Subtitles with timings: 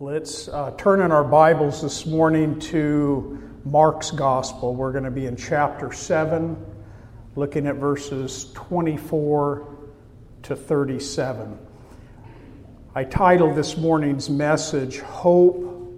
[0.00, 4.74] Let's uh, turn in our Bibles this morning to Mark's Gospel.
[4.74, 6.56] We're going to be in chapter 7,
[7.36, 9.68] looking at verses 24
[10.42, 11.56] to 37.
[12.92, 15.94] I titled this morning's message, Hope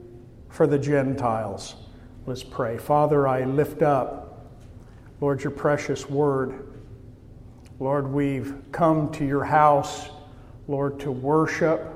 [0.51, 1.75] for the Gentiles.
[2.27, 2.77] Let's pray.
[2.77, 4.53] Father, I lift up,
[5.23, 6.83] Lord, your precious word.
[7.81, 10.11] Lord, we've come to your house,
[10.69, 11.96] Lord, to worship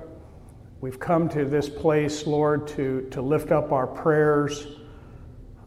[0.81, 4.66] We've come to this place, Lord, to, to lift up our prayers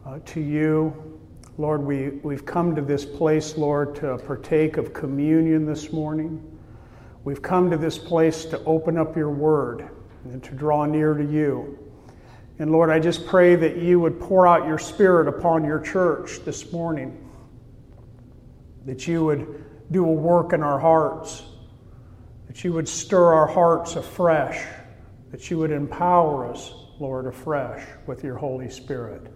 [0.04, 1.20] uh, to you.
[1.56, 6.42] Lord, we, we've come to this place, Lord, to partake of communion this morning.
[7.22, 9.88] We've come to this place to open up your word
[10.24, 11.78] and to draw near to you.
[12.58, 16.40] And Lord, I just pray that you would pour out your spirit upon your church
[16.44, 17.24] this morning,
[18.84, 21.44] that you would do a work in our hearts,
[22.48, 24.60] that you would stir our hearts afresh
[25.34, 29.26] that you would empower us, Lord, afresh with your Holy Spirit.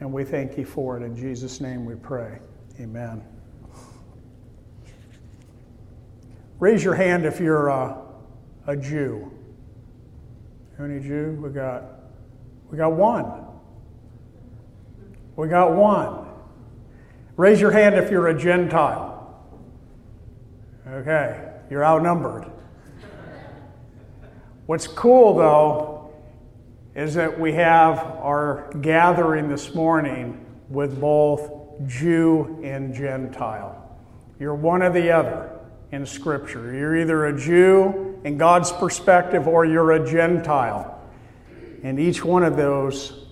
[0.00, 1.04] And we thank you for it.
[1.04, 2.40] In Jesus' name we pray.
[2.80, 3.22] Amen.
[6.58, 8.02] Raise your hand if you're a,
[8.66, 9.30] a Jew.
[10.80, 11.38] Any Jew?
[11.40, 11.84] We got
[12.68, 13.44] we got one.
[15.36, 16.26] We got one.
[17.36, 19.40] Raise your hand if you're a Gentile.
[20.88, 22.50] Okay, you're outnumbered.
[24.68, 26.10] What's cool, though,
[26.94, 31.50] is that we have our gathering this morning with both
[31.86, 33.98] Jew and Gentile.
[34.38, 35.58] You're one or the other
[35.90, 36.74] in Scripture.
[36.74, 41.00] You're either a Jew in God's perspective or you're a Gentile.
[41.82, 43.26] And each one of those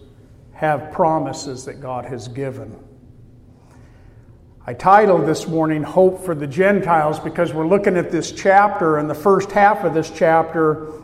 [0.55, 2.83] have promises that God has given.
[4.67, 9.11] I titled this morning Hope for the Gentiles because we're looking at this chapter, and
[9.11, 11.03] the first half of this chapter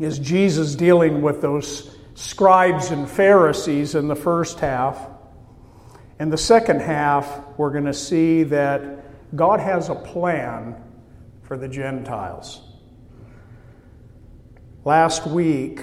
[0.00, 4.98] is Jesus dealing with those scribes and Pharisees in the first half.
[6.18, 10.76] In the second half, we're going to see that God has a plan
[11.42, 12.62] for the Gentiles.
[14.84, 15.82] Last week,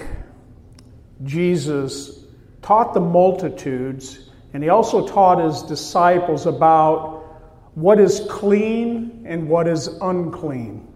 [1.23, 2.23] Jesus
[2.61, 7.23] taught the multitudes, and he also taught his disciples about
[7.75, 10.87] what is clean and what is unclean.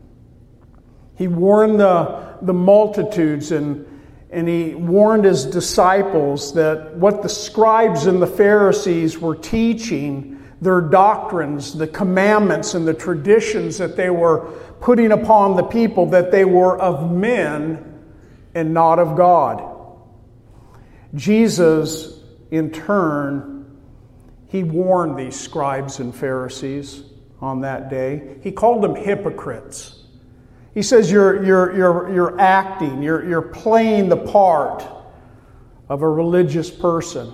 [1.15, 3.85] He warned the the multitudes and,
[4.29, 10.81] and he warned his disciples that what the scribes and the Pharisees were teaching, their
[10.81, 14.39] doctrines, the commandments, and the traditions that they were
[14.79, 17.99] putting upon the people, that they were of men
[18.53, 19.67] and not of God.
[21.15, 22.21] Jesus,
[22.51, 23.79] in turn,
[24.47, 27.03] he warned these scribes and Pharisees
[27.39, 28.37] on that day.
[28.41, 30.00] He called them hypocrites.
[30.73, 34.85] He says you're, you're, you're, you're acting, you're, you're playing the part
[35.89, 37.33] of a religious person.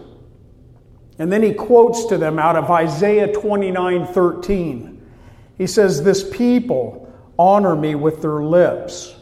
[1.20, 5.12] And then he quotes to them out of Isaiah 29 13.
[5.58, 9.16] He says, This people honor me with their lips,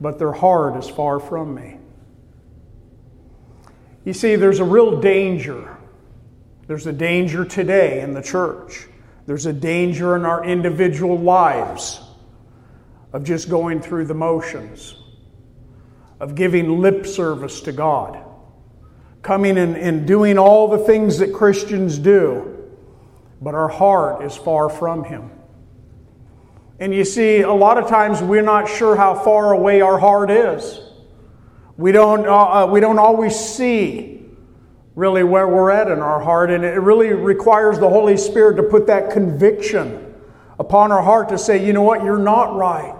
[0.00, 1.78] but their heart is far from me.
[4.04, 5.76] You see, there's a real danger.
[6.66, 8.86] There's a danger today in the church.
[9.26, 12.05] There's a danger in our individual lives
[13.16, 14.94] of just going through the motions,
[16.20, 18.22] of giving lip service to God,
[19.22, 22.68] coming and, and doing all the things that Christians do,
[23.40, 25.30] but our heart is far from Him.
[26.78, 30.30] And you see, a lot of times we're not sure how far away our heart
[30.30, 30.78] is.
[31.78, 34.26] We don't, uh, uh we don't always see
[34.94, 38.62] really where we're at in our heart, and it really requires the Holy Spirit to
[38.62, 40.14] put that conviction
[40.58, 42.95] upon our heart to say, you know what, you're not right.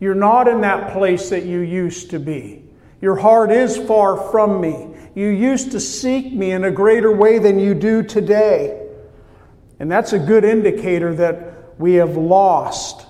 [0.00, 2.64] You're not in that place that you used to be.
[3.00, 4.88] Your heart is far from me.
[5.14, 8.86] You used to seek me in a greater way than you do today.
[9.80, 13.06] And that's a good indicator that we have lost,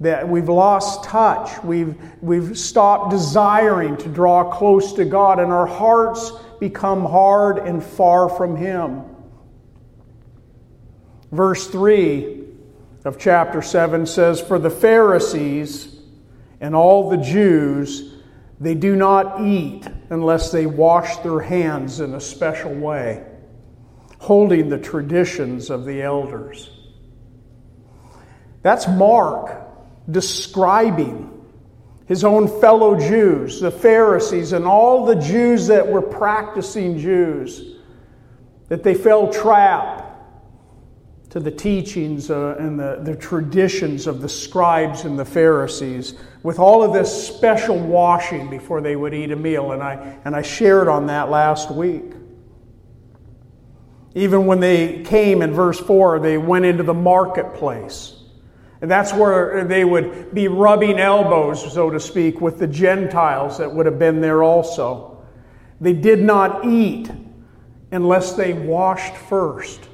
[0.00, 1.62] that we've lost touch.
[1.62, 7.82] We've, we've stopped desiring to draw close to God, and our hearts become hard and
[7.82, 9.02] far from Him.
[11.30, 12.44] Verse 3
[13.04, 15.91] of chapter 7 says, For the Pharisees,
[16.62, 18.14] and all the Jews,
[18.60, 23.26] they do not eat unless they wash their hands in a special way,
[24.20, 26.70] holding the traditions of the elders.
[28.62, 29.60] That's Mark
[30.08, 31.28] describing
[32.06, 37.74] his own fellow Jews, the Pharisees, and all the Jews that were practicing Jews,
[38.68, 40.02] that they fell trap
[41.30, 46.14] to the teachings uh, and the, the traditions of the scribes and the Pharisees.
[46.42, 49.72] With all of this special washing before they would eat a meal.
[49.72, 52.04] And I, and I shared on that last week.
[54.14, 58.16] Even when they came in verse 4, they went into the marketplace.
[58.80, 63.72] And that's where they would be rubbing elbows, so to speak, with the Gentiles that
[63.72, 65.24] would have been there also.
[65.80, 67.10] They did not eat
[67.92, 69.88] unless they washed first,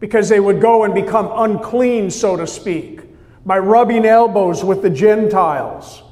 [0.00, 3.02] because they would go and become unclean, so to speak
[3.44, 6.02] by rubbing elbows with the Gentiles,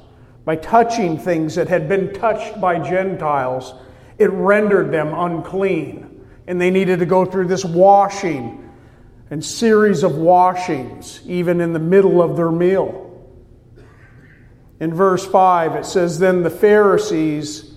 [0.43, 3.73] by touching things that had been touched by Gentiles,
[4.17, 6.25] it rendered them unclean.
[6.47, 8.69] And they needed to go through this washing
[9.29, 13.07] and series of washings, even in the middle of their meal.
[14.81, 17.73] In verse 5, it says, Then the Pharisees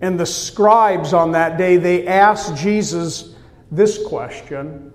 [0.00, 3.34] and the scribes on that day, they asked Jesus
[3.70, 4.92] this question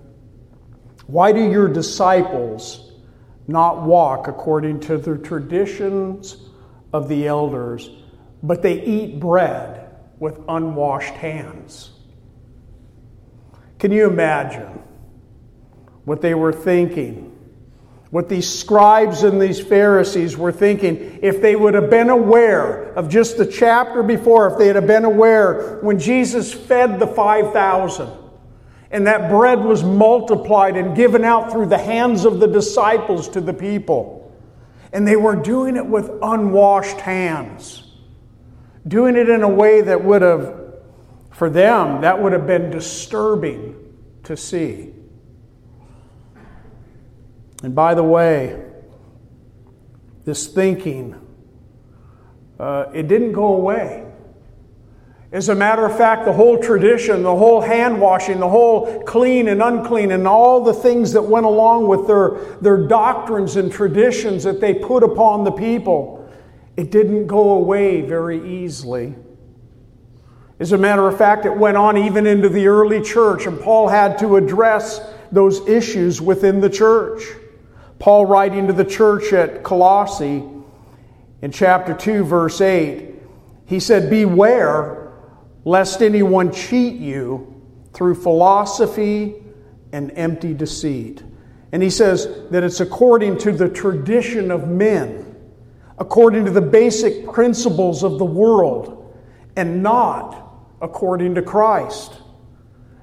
[1.06, 2.89] Why do your disciples
[3.50, 6.36] not walk according to the traditions
[6.92, 7.90] of the elders,
[8.42, 11.90] but they eat bread with unwashed hands.
[13.78, 14.82] Can you imagine
[16.04, 17.26] what they were thinking?
[18.10, 23.08] What these scribes and these Pharisees were thinking if they would have been aware of
[23.08, 28.19] just the chapter before, if they had been aware when Jesus fed the 5,000
[28.90, 33.40] and that bread was multiplied and given out through the hands of the disciples to
[33.40, 34.16] the people.
[34.92, 37.84] And they were doing it with unwashed hands,
[38.86, 40.74] doing it in a way that would have,
[41.30, 43.76] for them, that would have been disturbing
[44.24, 44.92] to see.
[47.62, 48.60] And by the way,
[50.24, 51.14] this thinking,
[52.58, 54.09] uh, it didn't go away.
[55.32, 59.46] As a matter of fact, the whole tradition, the whole hand washing, the whole clean
[59.46, 62.30] and unclean, and all the things that went along with their,
[62.60, 66.28] their doctrines and traditions that they put upon the people,
[66.76, 69.14] it didn't go away very easily.
[70.58, 73.86] As a matter of fact, it went on even into the early church, and Paul
[73.86, 75.00] had to address
[75.30, 77.22] those issues within the church.
[78.00, 80.44] Paul, writing to the church at Colossae
[81.40, 83.14] in chapter 2, verse 8,
[83.66, 84.99] he said, Beware
[85.64, 87.62] lest anyone cheat you
[87.92, 89.42] through philosophy
[89.92, 91.22] and empty deceit.
[91.72, 95.36] And he says that it's according to the tradition of men,
[95.98, 98.96] according to the basic principles of the world,
[99.56, 102.14] and not according to Christ.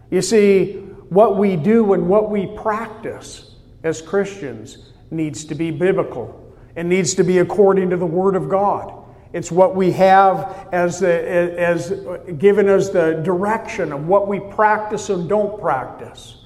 [0.10, 0.74] You see,
[1.10, 7.14] what we do and what we practice as Christians needs to be biblical and needs
[7.16, 8.97] to be according to the Word of God.
[9.34, 11.92] It's what we have as, as
[12.38, 16.46] given us the direction of what we practice and don't practice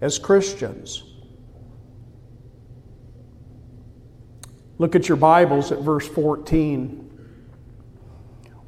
[0.00, 1.04] as Christians.
[4.78, 7.06] Look at your Bibles at verse 14.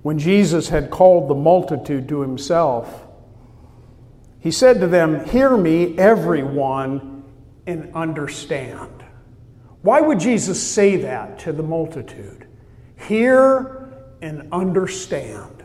[0.03, 3.07] When Jesus had called the multitude to himself,
[4.41, 7.25] he said to them, Hear me, everyone,
[7.67, 9.05] and understand.
[9.83, 12.49] Why would Jesus say that to the multitude?
[13.03, 13.89] Hear
[14.21, 15.65] and understand.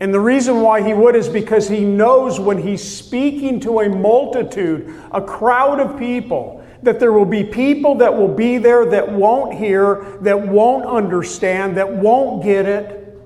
[0.00, 3.88] And the reason why he would is because he knows when he's speaking to a
[3.88, 9.12] multitude, a crowd of people, that there will be people that will be there that
[9.12, 13.16] won't hear, that won't understand, that won't get it.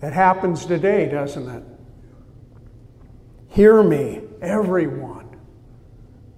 [0.00, 1.64] That happens today, doesn't it?
[3.48, 5.36] Hear me, everyone,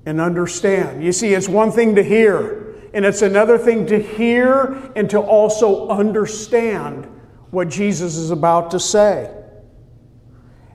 [0.06, 1.04] and understand.
[1.04, 2.63] You see, it's one thing to hear.
[2.94, 7.08] And it's another thing to hear and to also understand
[7.50, 9.34] what Jesus is about to say.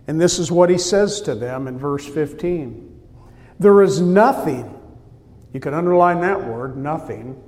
[0.05, 3.01] And this is what he says to them in verse 15
[3.57, 4.77] There is nothing,
[5.53, 7.41] you can underline that word, nothing.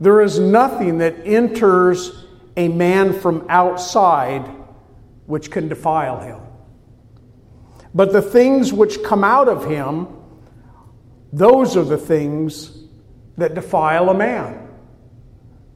[0.00, 2.24] There is nothing that enters
[2.56, 4.50] a man from outside
[5.26, 6.40] which can defile him.
[7.94, 10.08] But the things which come out of him,
[11.32, 12.83] those are the things
[13.36, 14.68] that defile a man.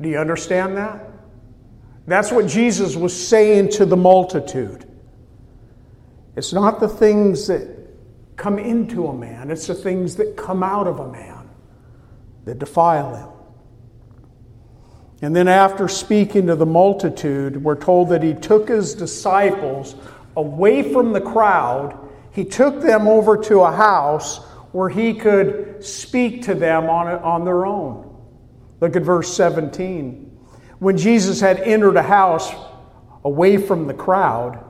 [0.01, 1.05] Do you understand that?
[2.07, 4.87] That's what Jesus was saying to the multitude.
[6.37, 7.77] It's not the things that
[8.37, 11.51] come into a man, it's the things that come out of a man
[12.45, 13.29] that defile him.
[15.21, 19.97] And then, after speaking to the multitude, we're told that he took his disciples
[20.37, 21.99] away from the crowd.
[22.31, 24.41] He took them over to a house
[24.79, 28.17] where he could speak to them on, on their own.
[28.81, 30.39] Look at verse 17.
[30.79, 32.55] When Jesus had entered a house
[33.25, 34.65] away from the crowd,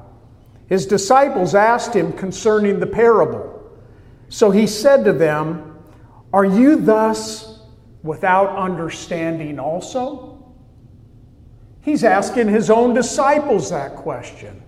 [0.67, 3.71] his disciples asked him concerning the parable.
[4.31, 5.79] So he said to them,
[6.33, 7.61] Are you thus
[8.03, 10.55] without understanding also?
[11.83, 14.63] He's asking his own disciples that question.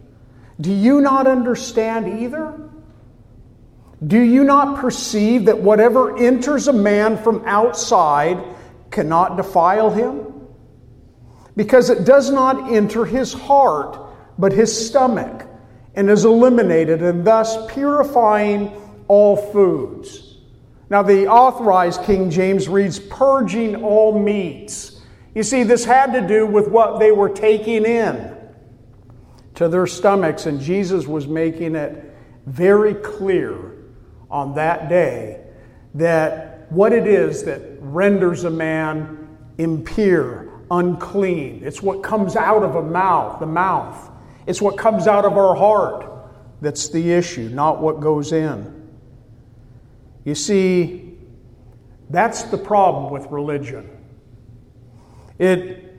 [0.61, 2.70] Do you not understand either?
[4.07, 8.43] Do you not perceive that whatever enters a man from outside
[8.91, 10.47] cannot defile him?
[11.55, 13.99] Because it does not enter his heart,
[14.39, 15.47] but his stomach,
[15.95, 18.73] and is eliminated, and thus purifying
[19.07, 20.39] all foods.
[20.89, 25.03] Now, the authorized King James reads, purging all meats.
[25.35, 28.35] You see, this had to do with what they were taking in
[29.57, 32.13] to their stomachs, and Jesus was making it
[32.47, 33.70] very clear
[34.31, 35.41] on that day
[35.95, 41.63] that what it is that renders a man impure, unclean.
[41.65, 44.11] It's what comes out of a mouth, the mouth.
[44.47, 46.07] It's what comes out of our heart
[46.61, 48.89] that's the issue, not what goes in.
[50.25, 51.19] You see,
[52.11, 53.91] that's the problem with religion.
[55.39, 55.95] It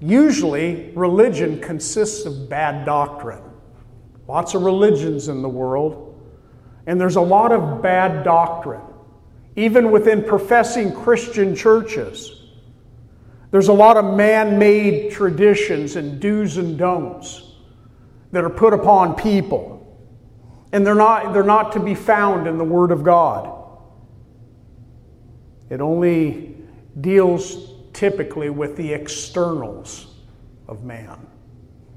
[0.00, 3.42] usually religion consists of bad doctrine.
[4.28, 6.03] Lots of religions in the world
[6.86, 8.82] and there's a lot of bad doctrine,
[9.56, 12.42] even within professing Christian churches.
[13.50, 17.52] There's a lot of man made traditions and do's and don'ts
[18.32, 19.80] that are put upon people.
[20.72, 23.54] And they're not, they're not to be found in the Word of God.
[25.70, 26.56] It only
[27.00, 30.08] deals typically with the externals
[30.66, 31.26] of man,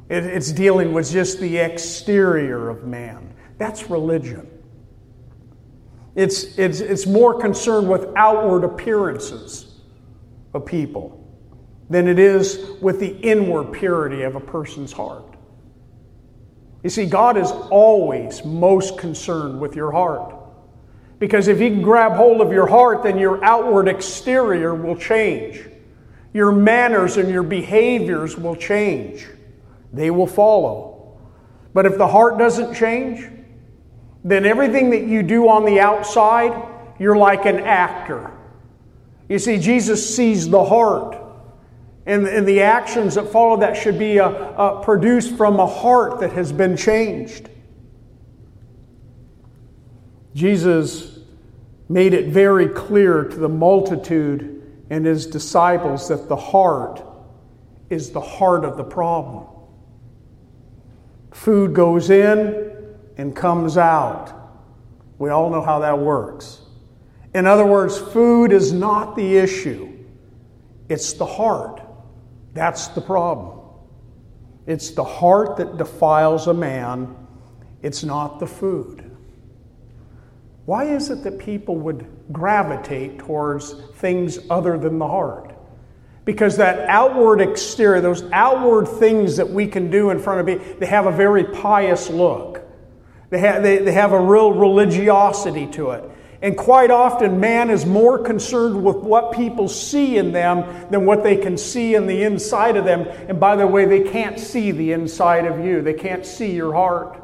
[0.09, 3.33] it, it's dealing with just the exterior of man.
[3.57, 4.47] That's religion.
[6.17, 9.75] It's, it's, it's more concerned with outward appearances
[10.55, 11.23] of people
[11.91, 15.35] than it is with the inward purity of a person's heart.
[16.83, 20.33] You see, God is always most concerned with your heart.
[21.19, 25.61] Because if He can grab hold of your heart, then your outward exterior will change.
[26.33, 29.27] Your manners and your behaviors will change.
[29.93, 31.19] They will follow.
[31.75, 33.36] But if the heart doesn't change,
[34.23, 36.53] then everything that you do on the outside,
[36.99, 38.31] you're like an actor.
[39.29, 41.23] You see, Jesus sees the heart.
[42.05, 46.21] And, and the actions that follow that should be uh, uh, produced from a heart
[46.21, 47.49] that has been changed.
[50.33, 51.19] Jesus
[51.89, 57.03] made it very clear to the multitude and his disciples that the heart
[57.89, 59.45] is the heart of the problem.
[61.31, 62.66] Food goes in,
[63.17, 64.33] and comes out.
[65.17, 66.61] We all know how that works.
[67.33, 69.93] In other words, food is not the issue,
[70.87, 71.81] it's the heart.
[72.53, 73.59] That's the problem.
[74.65, 77.15] It's the heart that defiles a man,
[77.81, 79.03] it's not the food.
[80.65, 85.53] Why is it that people would gravitate towards things other than the heart?
[86.25, 90.79] Because that outward exterior, those outward things that we can do in front of people,
[90.79, 92.56] they have a very pious look.
[93.29, 96.09] They have, they, they have a real religiosity to it.
[96.41, 101.23] And quite often, man is more concerned with what people see in them than what
[101.23, 103.01] they can see in the inside of them.
[103.27, 106.73] And by the way, they can't see the inside of you, they can't see your
[106.73, 107.23] heart.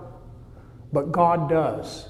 [0.92, 2.10] But God does.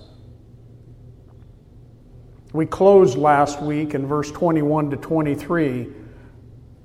[2.53, 5.87] We closed last week in verse 21 to 23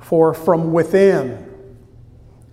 [0.00, 1.76] For from within,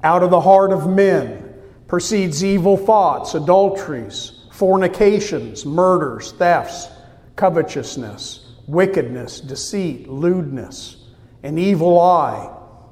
[0.03, 1.53] out of the heart of men,
[1.88, 6.88] proceeds evil thoughts, adulteries fornications, murders, thefts,
[7.35, 10.95] covetousness, wickedness, deceit, lewdness,
[11.43, 12.50] an evil eye,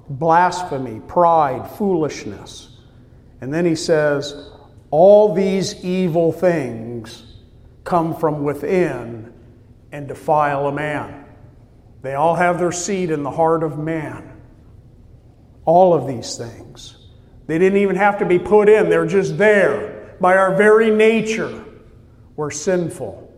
[0.10, 2.70] blasphemy, pride, foolishness.
[3.40, 4.52] And then he says,
[4.92, 7.24] All these evil things
[7.86, 9.34] come from within
[9.94, 11.26] and defile a man.
[12.02, 14.42] They all have their seed in the heart of man.
[15.64, 16.98] All of these things.
[17.48, 21.66] They didn't even have to be put in, they're just there by our very nature,
[22.36, 23.32] we're sinful.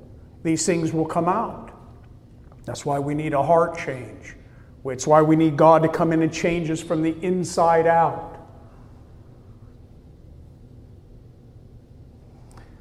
[0.43, 1.71] These things will come out.
[2.65, 4.35] That's why we need a heart change.
[4.85, 8.37] It's why we need God to come in and change us from the inside out.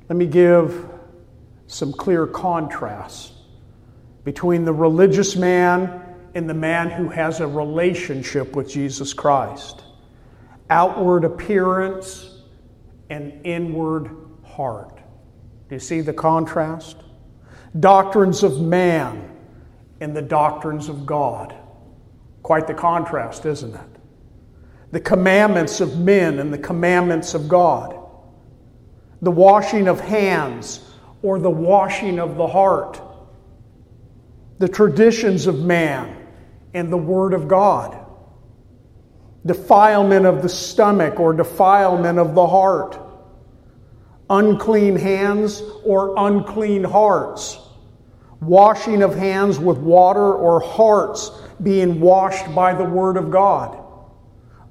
[0.09, 0.87] Let me give
[1.67, 3.33] some clear contrasts
[4.23, 6.03] between the religious man
[6.35, 9.83] and the man who has a relationship with Jesus Christ.
[10.69, 12.34] Outward appearance
[13.11, 14.11] and inward
[14.45, 14.99] heart.
[15.69, 16.97] Do you see the contrast?
[17.79, 19.31] Doctrines of man
[20.01, 21.55] and the doctrines of God.
[22.43, 23.81] Quite the contrast, isn't it?
[24.93, 27.99] The commandments of men and the commandments of God.
[29.23, 30.93] The washing of hands
[31.23, 33.01] or the washing of the heart.
[34.59, 36.27] The traditions of man
[36.75, 38.04] and the Word of God.
[39.47, 42.99] Defilement of the stomach or defilement of the heart,
[44.31, 47.59] unclean hands or unclean hearts,
[48.41, 51.31] washing of hands with water or hearts
[51.63, 53.79] being washed by the Word of God,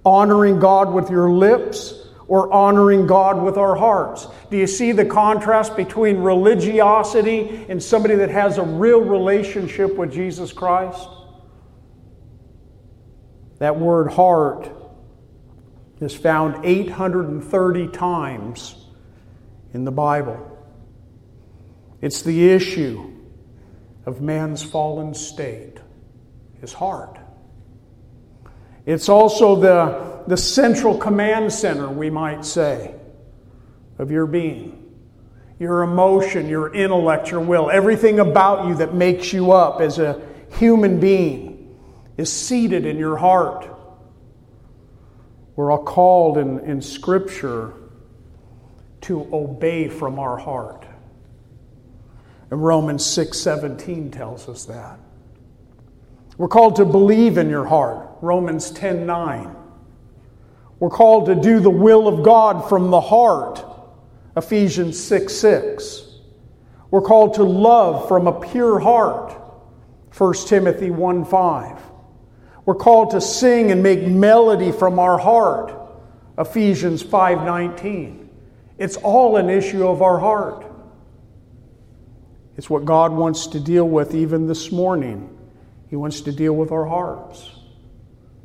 [0.06, 1.94] honoring God with your lips
[2.28, 4.28] or honoring God with our hearts.
[4.50, 10.12] Do you see the contrast between religiosity and somebody that has a real relationship with
[10.12, 11.08] Jesus Christ?
[13.64, 14.70] That word heart
[16.02, 18.76] is found 830 times
[19.74, 20.60] in the Bible.
[22.02, 23.10] It's the issue
[24.06, 25.78] of man's fallen state,
[26.60, 27.18] his heart.
[28.86, 32.94] It's also the, the central command center, we might say,
[33.98, 34.94] of your being.
[35.58, 40.22] Your emotion, your intellect, your will, everything about you that makes you up as a
[40.50, 41.53] human being
[42.18, 43.70] is seated in your heart.
[45.56, 47.74] We're all called in, in Scripture
[49.02, 50.86] to obey from our heart.
[52.50, 55.00] And Romans 6 17 tells us that.
[56.38, 58.10] We're called to believe in your heart.
[58.22, 59.56] Romans 10 9.
[60.80, 63.64] We're called to do the will of God from the heart.
[64.36, 66.10] Ephesians 6 6.
[66.90, 69.40] We're called to love from a pure heart.
[70.16, 71.82] 1 Timothy 1 5.
[72.66, 75.74] We're called to sing and make melody from our heart.
[76.38, 78.30] Ephesians 5:19.
[78.78, 80.66] It's all an issue of our heart.
[82.58, 85.30] It's what God wants to deal with even this morning.
[85.90, 87.52] He wants to deal with our hearts.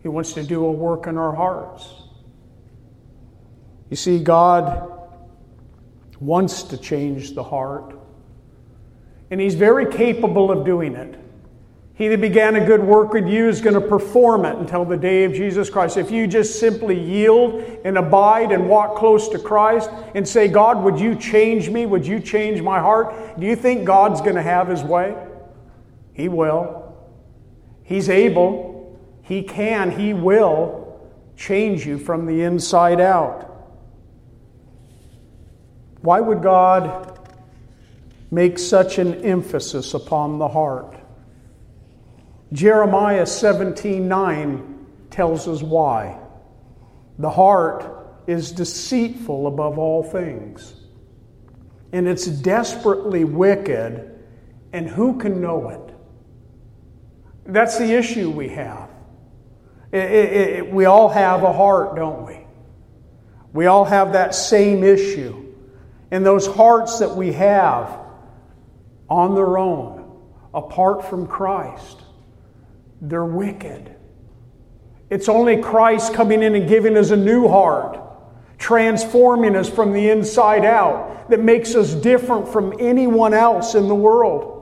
[0.02, 1.92] He wants to do a work in our hearts.
[3.90, 4.92] You see, God
[6.20, 7.94] wants to change the heart,
[9.30, 11.14] and He's very capable of doing it.
[11.98, 14.96] He that began a good work with you is going to perform it until the
[14.96, 15.96] day of Jesus Christ.
[15.96, 20.84] If you just simply yield and abide and walk close to Christ and say, God,
[20.84, 21.86] would you change me?
[21.86, 23.40] Would you change my heart?
[23.40, 25.16] Do you think God's going to have his way?
[26.12, 26.96] He will.
[27.82, 28.96] He's able.
[29.22, 29.90] He can.
[29.90, 31.00] He will
[31.36, 33.44] change you from the inside out.
[36.02, 37.28] Why would God
[38.30, 40.97] make such an emphasis upon the heart?
[42.52, 46.18] Jeremiah 17:9 tells us why.
[47.18, 47.84] The heart
[48.26, 50.74] is deceitful above all things,
[51.92, 54.10] and it's desperately wicked,
[54.72, 55.94] and who can know it?
[57.46, 58.90] That's the issue we have.
[59.90, 62.46] It, it, it, we all have a heart, don't we?
[63.52, 65.46] We all have that same issue.
[66.10, 67.98] And those hearts that we have
[69.08, 70.20] on their own,
[70.52, 72.02] apart from Christ,
[73.00, 73.94] they're wicked.
[75.10, 77.98] It's only Christ coming in and giving us a new heart,
[78.58, 83.94] transforming us from the inside out, that makes us different from anyone else in the
[83.94, 84.54] world.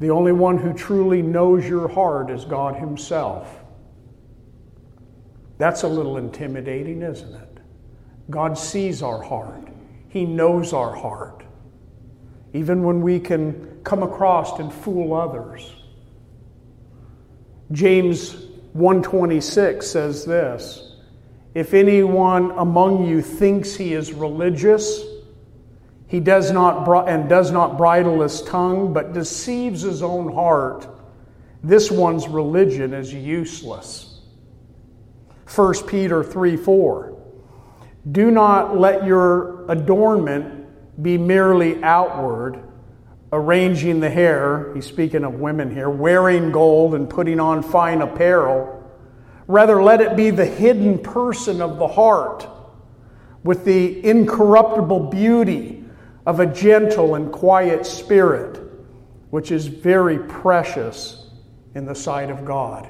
[0.00, 3.62] The only one who truly knows your heart is God Himself.
[5.58, 7.58] That's a little intimidating, isn't it?
[8.30, 9.68] God sees our heart,
[10.08, 11.44] He knows our heart.
[12.52, 15.72] Even when we can come across and fool others.
[17.72, 18.34] James
[18.74, 20.96] 126 says this
[21.54, 25.02] If anyone among you thinks he is religious,
[26.06, 30.86] he does not and does not bridle his tongue, but deceives his own heart,
[31.64, 34.20] this one's religion is useless.
[35.54, 37.18] 1 Peter 3 4.
[38.10, 42.62] Do not let your adornment be merely outward
[43.32, 48.78] arranging the hair, he's speaking of women here, wearing gold and putting on fine apparel.
[49.46, 52.46] Rather, let it be the hidden person of the heart
[53.42, 55.82] with the incorruptible beauty
[56.26, 58.60] of a gentle and quiet spirit,
[59.30, 61.30] which is very precious
[61.74, 62.86] in the sight of God.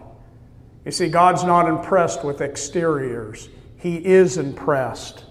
[0.85, 5.25] You see, God's not impressed with exteriors, He is impressed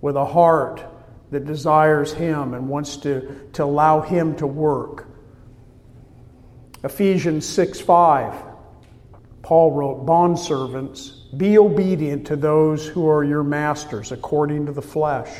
[0.00, 0.82] with a heart
[1.30, 5.08] that desires Him and wants to, to allow Him to work.
[6.84, 8.34] Ephesians 6 5,
[9.42, 15.30] Paul wrote, Bondservants, be obedient to those who are your masters according to the flesh,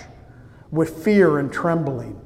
[0.71, 2.21] with fear and trembling.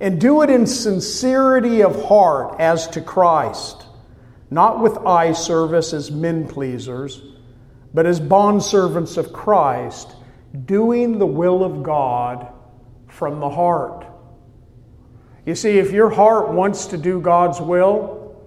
[0.00, 3.84] And do it in sincerity of heart as to Christ,
[4.50, 7.22] not with eye service as men pleasers,
[7.94, 10.12] but as bondservants of Christ,
[10.64, 12.52] doing the will of God
[13.12, 14.06] from the heart.
[15.44, 18.42] You see, if your heart wants to do God's will,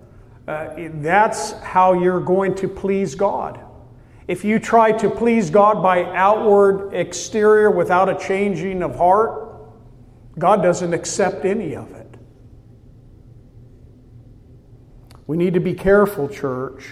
[0.47, 3.59] uh, that's how you're going to please God.
[4.27, 9.53] if you try to please God by outward exterior without a changing of heart,
[10.37, 12.17] God doesn't accept any of it.
[15.27, 16.89] We need to be careful, church.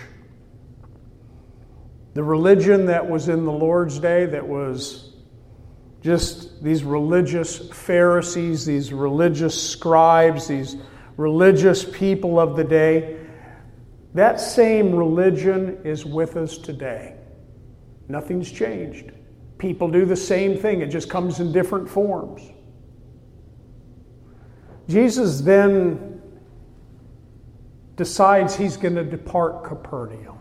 [2.14, 5.13] The religion that was in the Lord's day, that was
[6.04, 10.76] just these religious Pharisees, these religious scribes, these
[11.16, 13.20] religious people of the day,
[14.14, 17.16] that same religion is with us today.
[18.10, 19.12] Nothing's changed.
[19.58, 22.42] People do the same thing, it just comes in different forms.
[24.90, 26.22] Jesus then
[27.96, 30.38] decides he's going to depart Capernaum.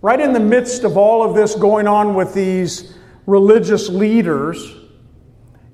[0.00, 2.94] Right in the midst of all of this going on with these
[3.26, 4.74] religious leaders,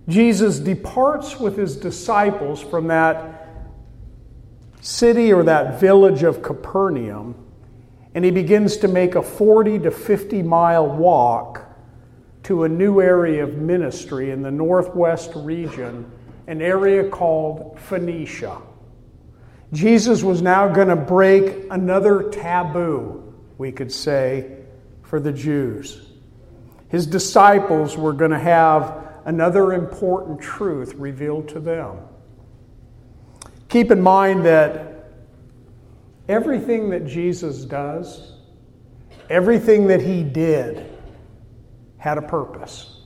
[0.08, 3.58] Jesus departs with his disciples from that
[4.80, 7.34] city or that village of Capernaum
[8.18, 11.64] and he begins to make a 40 to 50 mile walk
[12.42, 16.10] to a new area of ministry in the northwest region,
[16.48, 18.60] an area called Phoenicia.
[19.72, 24.62] Jesus was now going to break another taboo, we could say,
[25.02, 26.07] for the Jews.
[26.88, 31.98] His disciples were going to have another important truth revealed to them.
[33.68, 34.88] Keep in mind that
[36.28, 38.34] Everything that Jesus does,
[39.30, 40.86] everything that he did,
[41.96, 43.00] had a purpose.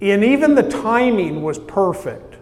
[0.00, 2.36] And even the timing was perfect.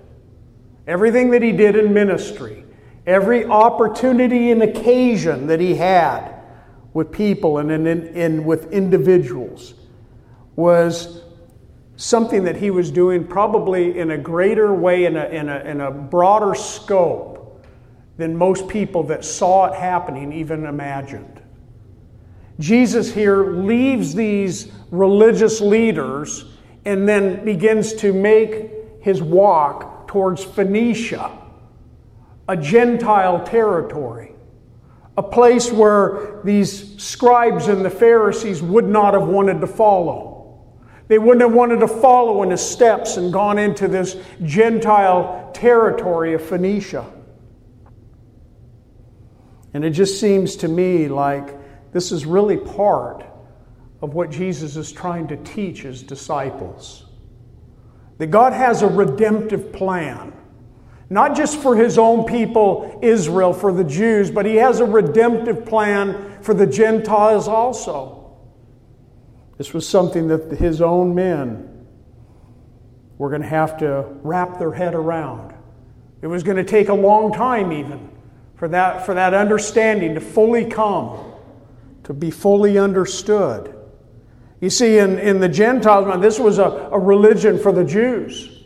[0.87, 2.65] Everything that he did in ministry,
[3.07, 6.33] every opportunity and occasion that he had
[6.95, 9.75] with people and, with individuals
[10.61, 11.23] was
[11.97, 15.81] something that he was doing probably in a greater way, in a, in a, in
[15.81, 17.65] a broader scope
[18.17, 21.43] than most people that saw it happening even imagined.
[22.59, 26.45] Jesus here leaves these religious leaders
[26.85, 28.71] and then begins to make
[29.01, 31.31] his walk towards Phoenicia,
[32.49, 34.33] a Gentile territory,
[35.17, 40.30] a place where these scribes and the Pharisees would not have wanted to follow.
[41.11, 46.35] They wouldn't have wanted to follow in his steps and gone into this Gentile territory
[46.35, 47.05] of Phoenicia.
[49.75, 53.27] And it just seems to me like this is really part
[54.01, 57.07] of what Jesus is trying to teach his disciples.
[58.19, 60.33] That God has a redemptive plan,
[61.09, 65.67] not just for his own people, Israel, for the Jews, but he has a redemptive
[65.67, 68.20] plan for the Gentiles also.
[69.61, 71.87] This was something that his own men
[73.19, 75.53] were going to have to wrap their head around.
[76.23, 78.09] It was going to take a long time, even
[78.55, 81.35] for that, for that understanding to fully come,
[82.05, 83.77] to be fully understood.
[84.63, 88.65] You see, in, in the Gentiles, mind, this was a, a religion for the Jews.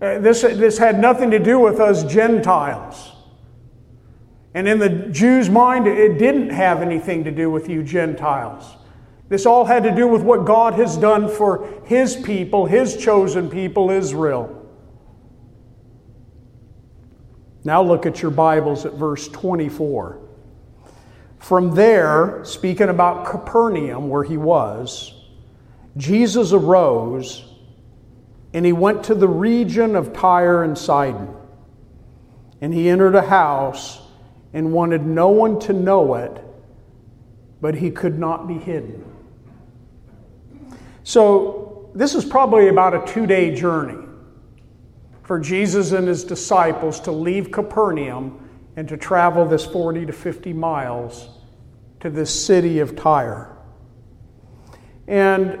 [0.00, 3.10] Uh, this, this had nothing to do with us Gentiles.
[4.54, 8.76] And in the Jews' mind, it didn't have anything to do with you Gentiles.
[9.30, 13.48] This all had to do with what God has done for His people, His chosen
[13.48, 14.56] people, Israel.
[17.64, 20.18] Now look at your Bibles at verse 24.
[21.38, 25.14] From there, speaking about Capernaum, where he was,
[25.96, 27.50] Jesus arose
[28.52, 31.34] and he went to the region of Tyre and Sidon.
[32.60, 34.00] And he entered a house
[34.52, 36.44] and wanted no one to know it,
[37.60, 39.04] but he could not be hidden.
[41.02, 44.06] So, this is probably about a two day journey
[45.24, 50.52] for Jesus and his disciples to leave Capernaum and to travel this 40 to 50
[50.52, 51.28] miles
[52.00, 53.56] to this city of Tyre.
[55.06, 55.58] And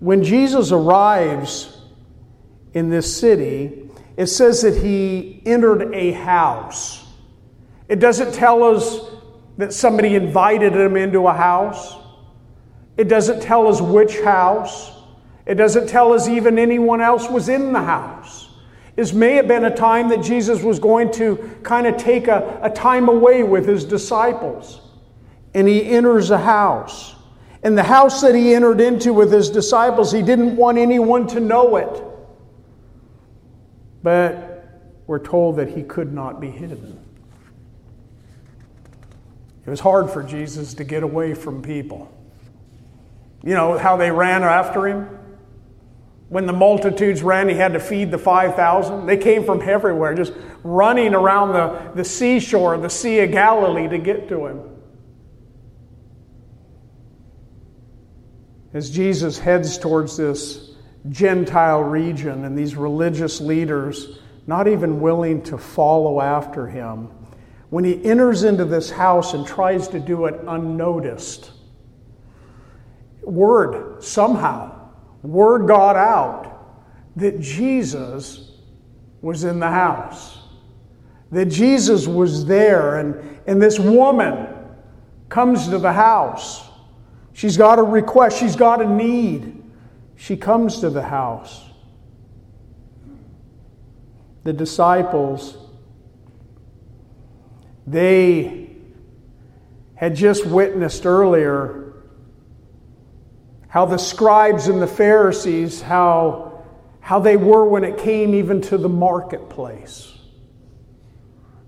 [0.00, 1.76] when Jesus arrives
[2.74, 7.04] in this city, it says that he entered a house.
[7.88, 9.00] It doesn't tell us
[9.58, 11.96] that somebody invited him into a house.
[12.96, 14.92] It doesn't tell us which house.
[15.46, 18.48] It doesn't tell us even anyone else was in the house.
[18.96, 22.60] This may have been a time that Jesus was going to kind of take a,
[22.62, 24.80] a time away with his disciples.
[25.54, 27.14] And he enters a house.
[27.62, 31.40] And the house that he entered into with his disciples, he didn't want anyone to
[31.40, 32.02] know it.
[34.02, 34.68] But
[35.06, 36.98] we're told that he could not be hidden.
[39.66, 42.10] It was hard for Jesus to get away from people.
[43.42, 45.16] You know how they ran after him?
[46.28, 49.04] when the multitudes ran, he had to feed the 5,000.
[49.04, 53.98] They came from everywhere, just running around the, the seashore, the Sea of Galilee to
[53.98, 54.70] get to him.
[58.72, 60.70] as Jesus heads towards this
[61.08, 67.08] Gentile region and these religious leaders not even willing to follow after him,
[67.70, 71.50] when he enters into this house and tries to do it unnoticed,
[73.22, 74.90] word somehow,
[75.22, 76.50] word got out
[77.16, 78.52] that Jesus
[79.20, 80.38] was in the house,
[81.30, 84.48] that Jesus was there, and, and this woman
[85.28, 86.68] comes to the house.
[87.32, 89.62] She's got a request, she's got a need.
[90.16, 91.64] She comes to the house.
[94.44, 95.56] The disciples,
[97.86, 98.76] they
[99.94, 101.89] had just witnessed earlier
[103.70, 106.64] how the scribes and the Pharisees, how,
[107.00, 110.12] how they were when it came even to the marketplace.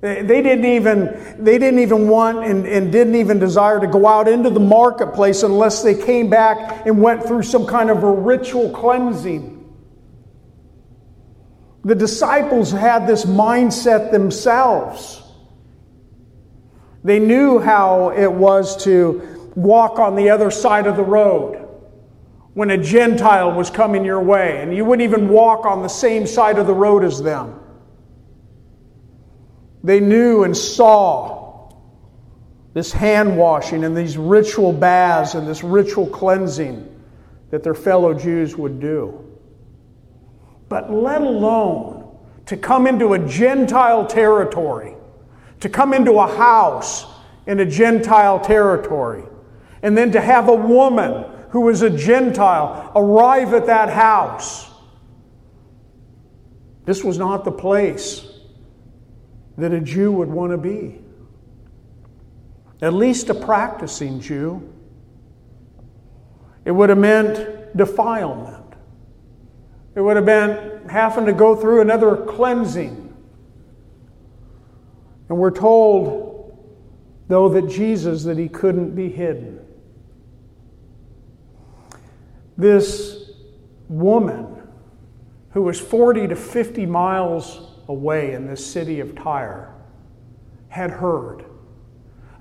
[0.01, 4.27] They, didn't even, they didn't even want and, and didn't even desire to go out
[4.27, 8.71] into the marketplace unless they came back and went through some kind of a ritual
[8.71, 9.61] cleansing.
[11.85, 15.23] The disciples had this mindset themselves.
[17.05, 21.62] They knew how it was to walk on the other side of the road
[22.55, 26.27] when a Gentile was coming your way, and you wouldn't even walk on the same
[26.27, 27.59] side of the road as them.
[29.83, 31.73] They knew and saw
[32.75, 36.89] this hand washing and these ritual baths and this ritual cleansing
[37.51, 39.25] that their fellow Jews would do.
[40.69, 44.95] But let alone to come into a Gentile territory,
[45.61, 47.07] to come into a house
[47.47, 49.25] in a Gentile territory,
[49.83, 54.71] and then to have a woman who was a Gentile, arrive at that house.
[56.87, 58.27] This was not the place
[59.59, 60.99] that a Jew would want to be.
[62.81, 64.73] At least a practicing Jew.
[66.65, 68.75] It would have meant defilement.
[69.95, 73.15] It would have been having to go through another cleansing.
[75.29, 76.59] And we're told,
[77.29, 79.62] though, that Jesus, that he couldn't be hidden
[82.63, 83.31] this
[83.89, 84.63] woman
[85.51, 89.75] who was 40 to 50 miles away in this city of Tyre
[90.69, 91.45] had heard.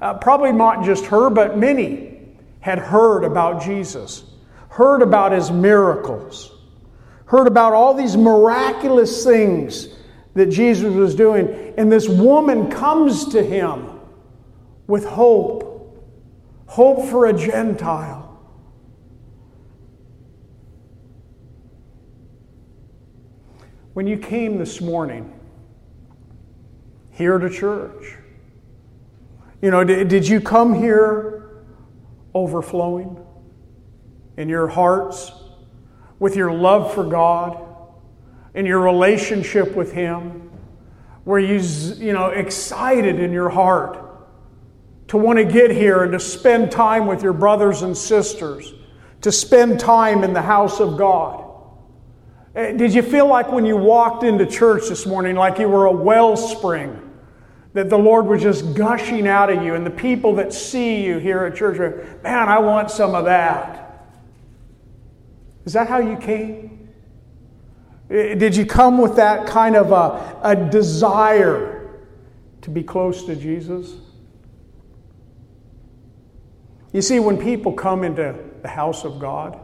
[0.01, 2.19] Uh, probably not just her, but many
[2.61, 4.23] had heard about Jesus,
[4.69, 6.51] heard about his miracles,
[7.25, 9.89] heard about all these miraculous things
[10.33, 11.73] that Jesus was doing.
[11.77, 13.99] And this woman comes to him
[14.87, 15.67] with hope
[16.71, 18.20] hope for a Gentile
[23.93, 25.37] when you came this morning
[27.11, 28.17] here to church?
[29.61, 31.63] You know, did, did you come here
[32.33, 33.23] overflowing
[34.37, 35.31] in your hearts
[36.19, 37.63] with your love for God,
[38.53, 40.49] in your relationship with Him?
[41.25, 41.59] Were you,
[41.97, 43.97] you know, excited in your heart
[45.09, 48.73] to want to get here and to spend time with your brothers and sisters,
[49.19, 51.50] to spend time in the house of God?
[52.55, 55.85] Eh, did you feel like when you walked into church this morning, like you were
[55.85, 56.99] a wellspring,
[57.73, 61.17] that the Lord was just gushing out of you, and the people that see you
[61.17, 64.09] here at church are, man, I want some of that?
[65.63, 66.89] Is that how you came?
[68.09, 72.01] Eh, did you come with that kind of a, a desire
[72.61, 73.95] to be close to Jesus?
[76.91, 79.57] You see, when people come into the house of God,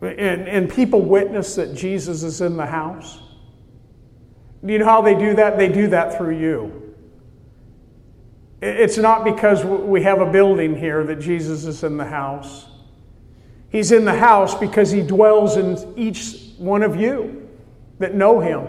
[0.00, 3.18] and, and people witness that Jesus is in the house.
[4.62, 5.58] You know how they do that?
[5.58, 6.94] They do that through you.
[8.60, 12.66] It's not because we have a building here that Jesus is in the house.
[13.70, 17.48] He's in the house because he dwells in each one of you
[17.98, 18.66] that know him.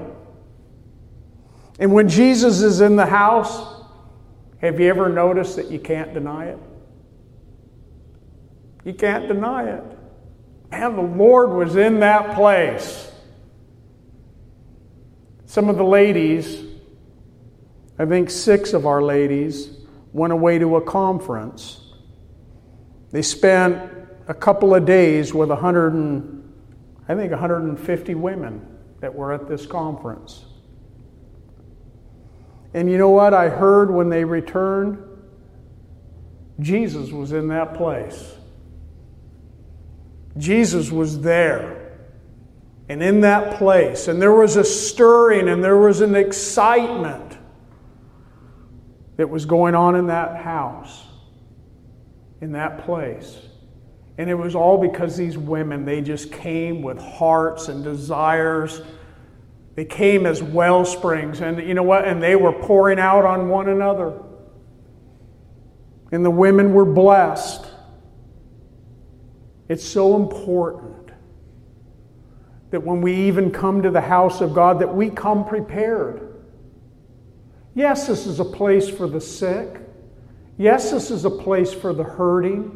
[1.79, 3.83] And when Jesus is in the house,
[4.61, 6.59] have you ever noticed that you can't deny it?
[8.83, 9.83] You can't deny it.
[10.71, 13.11] And the Lord was in that place.
[15.45, 16.63] Some of the ladies,
[17.97, 19.77] I think six of our ladies,
[20.13, 21.81] went away to a conference.
[23.11, 23.91] They spent
[24.27, 26.53] a couple of days with 100 and,
[27.07, 30.45] I think 150 women that were at this conference.
[32.73, 35.03] And you know what I heard when they returned?
[36.59, 38.35] Jesus was in that place.
[40.37, 41.79] Jesus was there
[42.89, 47.37] and in that place, and there was a stirring and there was an excitement
[49.17, 51.05] that was going on in that house,
[52.41, 53.37] in that place.
[54.17, 58.81] And it was all because these women, they just came with hearts and desires.
[59.75, 61.41] They came as well springs.
[61.41, 62.05] And you know what?
[62.05, 64.19] And they were pouring out on one another.
[66.11, 67.65] And the women were blessed.
[69.69, 71.11] It's so important
[72.71, 76.43] that when we even come to the house of God that we come prepared.
[77.75, 79.79] Yes, this is a place for the sick.
[80.57, 82.75] Yes, this is a place for the hurting.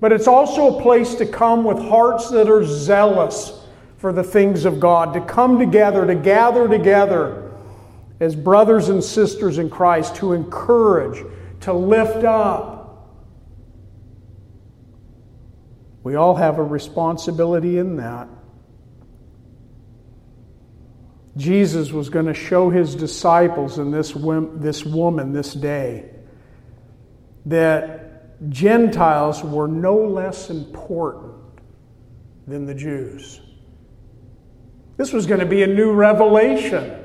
[0.00, 3.64] But it's also a place to come with hearts that are zealous
[3.96, 7.50] for the things of God, to come together, to gather together
[8.20, 11.24] as brothers and sisters in Christ, to encourage,
[11.60, 12.77] to lift up.
[16.08, 18.28] We all have a responsibility in that.
[21.36, 24.14] Jesus was going to show his disciples and this,
[24.54, 26.08] this woman this day
[27.44, 31.34] that Gentiles were no less important
[32.46, 33.42] than the Jews.
[34.96, 37.04] This was going to be a new revelation.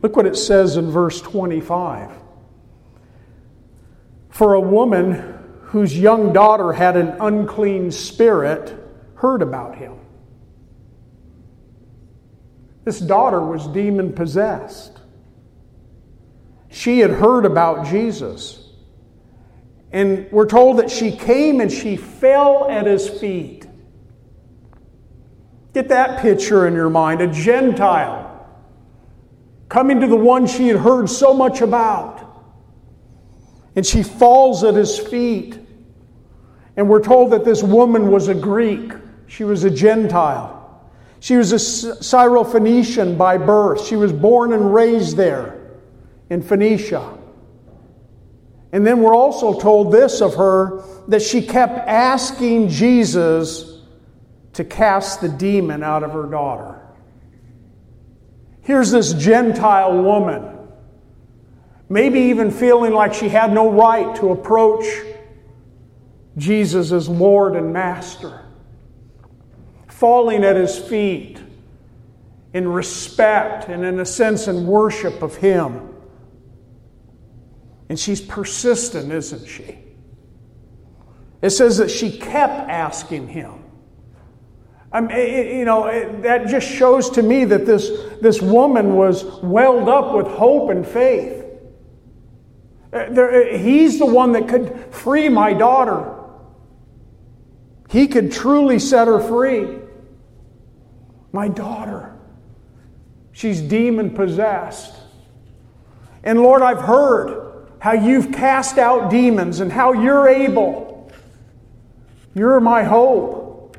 [0.00, 2.12] Look what it says in verse 25.
[4.28, 5.37] For a woman
[5.68, 8.74] whose young daughter had an unclean spirit
[9.16, 9.98] heard about him.
[12.84, 14.98] This daughter was demon possessed.
[16.70, 18.66] She had heard about Jesus.
[19.92, 23.66] And we're told that she came and she fell at his feet.
[25.74, 28.24] Get that picture in your mind a Gentile
[29.68, 32.24] coming to the one she had heard so much about.
[33.76, 35.57] And she falls at his feet.
[36.78, 38.92] And we're told that this woman was a Greek,
[39.26, 40.54] she was a Gentile.
[41.18, 43.84] She was a Syrophoenician by birth.
[43.84, 45.72] She was born and raised there
[46.30, 47.18] in Phoenicia.
[48.70, 53.80] And then we're also told this of her that she kept asking Jesus
[54.52, 56.80] to cast the demon out of her daughter.
[58.62, 60.56] Here's this Gentile woman,
[61.88, 64.84] maybe even feeling like she had no right to approach
[66.38, 68.44] Jesus as Lord and Master,
[69.88, 71.38] falling at his feet
[72.54, 75.94] in respect and, in a sense, in worship of Him.
[77.88, 79.78] And she's persistent, isn't she?
[81.40, 83.64] It says that she kept asking him.
[84.90, 89.88] I mean, you know, that just shows to me that this, this woman was welled
[89.88, 91.44] up with hope and faith.
[92.92, 96.17] Uh, uh, he's the one that could free my daughter.
[97.88, 99.78] He could truly set her free.
[101.32, 102.16] My daughter,
[103.32, 104.94] she's demon possessed.
[106.22, 111.10] And Lord, I've heard how you've cast out demons and how you're able.
[112.34, 113.76] You're my hope.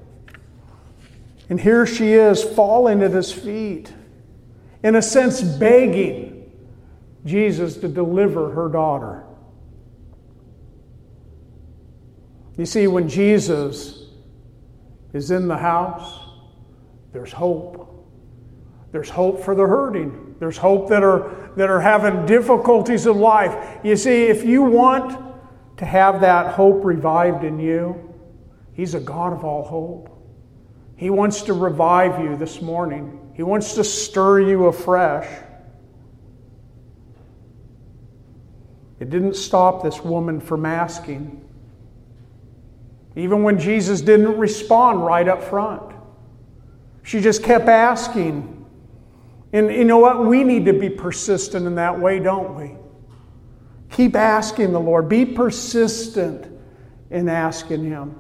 [1.50, 3.92] And here she is falling at his feet,
[4.84, 6.52] in a sense, begging
[7.26, 9.24] Jesus to deliver her daughter.
[12.58, 13.99] You see, when Jesus
[15.14, 16.30] is in the house,
[17.12, 17.88] there's hope.
[18.92, 20.36] There's hope for the hurting.
[20.40, 23.80] There's hope that are, that are having difficulties in life.
[23.84, 25.20] You see, if you want
[25.78, 28.06] to have that hope revived in you,
[28.74, 30.16] He's a God of all hope.
[30.96, 35.28] He wants to revive you this morning, He wants to stir you afresh.
[39.00, 41.49] It didn't stop this woman from asking.
[43.20, 45.94] Even when Jesus didn't respond right up front,
[47.04, 48.66] she just kept asking.
[49.52, 50.26] And you know what?
[50.26, 52.76] We need to be persistent in that way, don't we?
[53.92, 55.10] Keep asking the Lord.
[55.10, 56.48] Be persistent
[57.10, 58.16] in asking Him.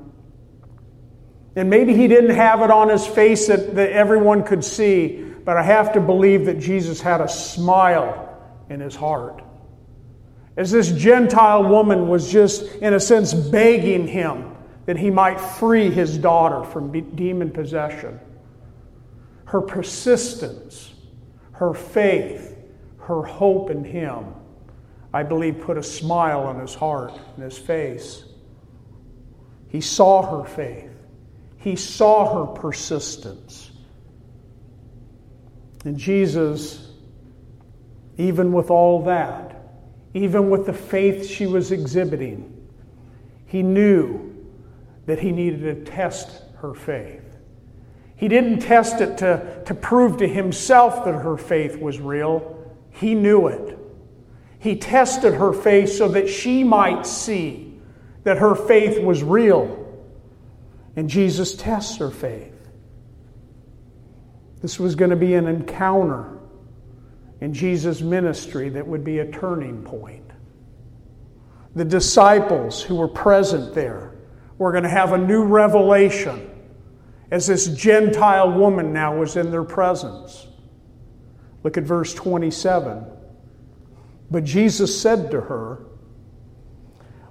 [1.55, 5.55] And maybe He didn't have it on His face that, that everyone could see, but
[5.55, 8.37] I have to believe that Jesus had a smile
[8.69, 9.43] in His heart.
[10.57, 14.55] As this Gentile woman was just, in a sense, begging Him
[14.89, 18.19] that He might free His daughter from demon possession.
[19.45, 20.89] Her persistence
[21.59, 22.57] her faith,
[22.99, 24.33] her hope in Him,
[25.13, 28.23] I believe put a smile on his heart and his face.
[29.67, 30.89] He saw her faith,
[31.57, 33.71] he saw her persistence.
[35.83, 36.93] And Jesus,
[38.17, 39.55] even with all that,
[40.13, 42.67] even with the faith she was exhibiting,
[43.45, 44.28] he knew
[45.09, 47.35] that he needed to test her faith.
[48.15, 52.55] He didn't test it to, to prove to himself that her faith was real,
[52.91, 53.75] he knew it.
[54.59, 57.79] He tested her faith so that she might see
[58.23, 59.77] that her faith was real.
[60.95, 62.53] And Jesus tests her faith.
[64.61, 66.37] This was going to be an encounter
[67.41, 70.29] in Jesus' ministry that would be a turning point.
[71.73, 74.08] The disciples who were present there
[74.59, 76.51] were going to have a new revelation
[77.31, 80.47] as this Gentile woman now was in their presence.
[81.63, 83.05] Look at verse 27.
[84.29, 85.85] But Jesus said to her,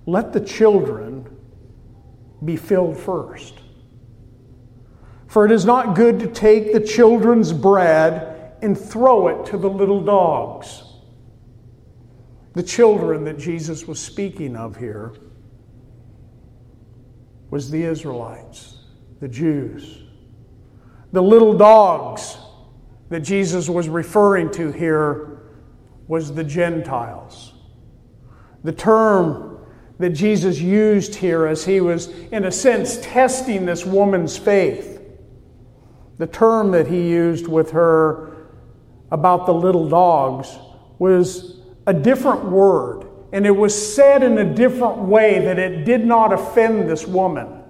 [0.07, 1.29] Let the children
[2.45, 3.55] be filled first.
[5.26, 9.68] For it is not good to take the children's bread and throw it to the
[9.68, 10.83] little dogs.
[12.55, 15.12] The children that Jesus was speaking of here
[17.51, 18.78] was the Israelites,
[19.20, 20.03] the Jews.
[21.12, 22.38] The little dogs
[23.09, 25.40] that Jesus was referring to here
[26.07, 27.55] was the Gentiles.
[28.64, 29.66] The term
[29.99, 35.01] that Jesus used here as he was, in a sense, testing this woman's faith,
[36.18, 38.49] the term that he used with her
[39.11, 40.59] about the little dogs
[40.99, 46.05] was a different word, and it was said in a different way that it did
[46.05, 47.62] not offend this woman.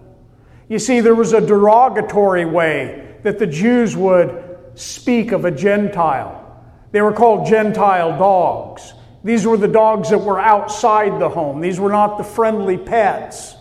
[0.68, 6.62] You see, there was a derogatory way that the Jews would speak of a Gentile.
[6.92, 8.92] They were called Gentile dogs.
[9.24, 13.56] These were the dogs that were outside the home, these were not the friendly pets.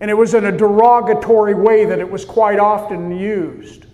[0.00, 3.86] And it was in a derogatory way that it was quite often used.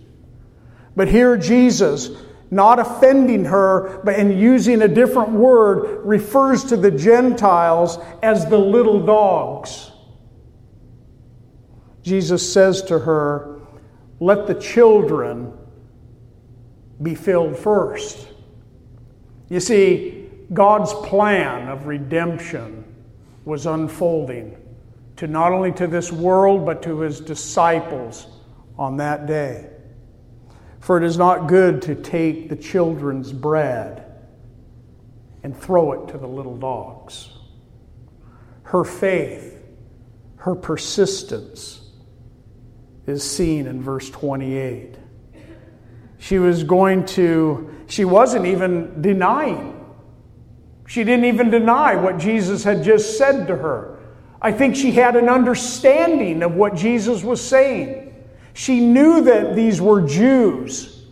[0.95, 2.09] But here, Jesus,
[2.51, 8.57] not offending her, but in using a different word, refers to the Gentiles as the
[8.57, 9.91] little dogs.
[12.01, 13.59] Jesus says to her,
[14.19, 15.53] Let the children
[17.01, 18.27] be filled first.
[19.49, 22.83] You see, God's plan of redemption
[23.45, 24.57] was unfolding
[25.17, 28.27] to not only to this world but to his disciples
[28.77, 29.69] on that day.
[30.79, 34.05] For it is not good to take the children's bread
[35.43, 37.29] and throw it to the little dogs.
[38.63, 39.61] Her faith,
[40.37, 41.81] her persistence
[43.07, 44.95] is seen in verse 28.
[46.19, 49.75] She was going to, she wasn't even denying.
[50.87, 53.99] She didn't even deny what Jesus had just said to her.
[54.41, 58.08] I think she had an understanding of what Jesus was saying.
[58.59, 61.05] She knew that these were Jews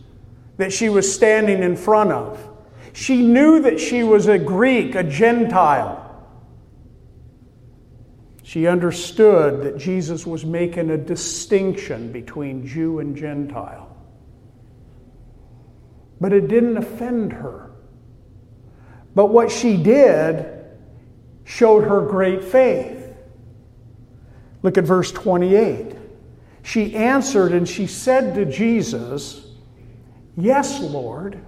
[0.58, 2.46] that she was standing in front of.
[2.92, 6.28] She knew that she was a Greek, a Gentile.
[8.42, 13.96] She understood that Jesus was making a distinction between Jew and Gentile.
[16.20, 17.70] But it didn't offend her.
[19.14, 20.66] But what she did
[21.44, 23.16] showed her great faith.
[24.62, 25.97] Look at verse 28.
[26.68, 29.46] She answered and she said to Jesus,
[30.36, 31.42] Yes, Lord.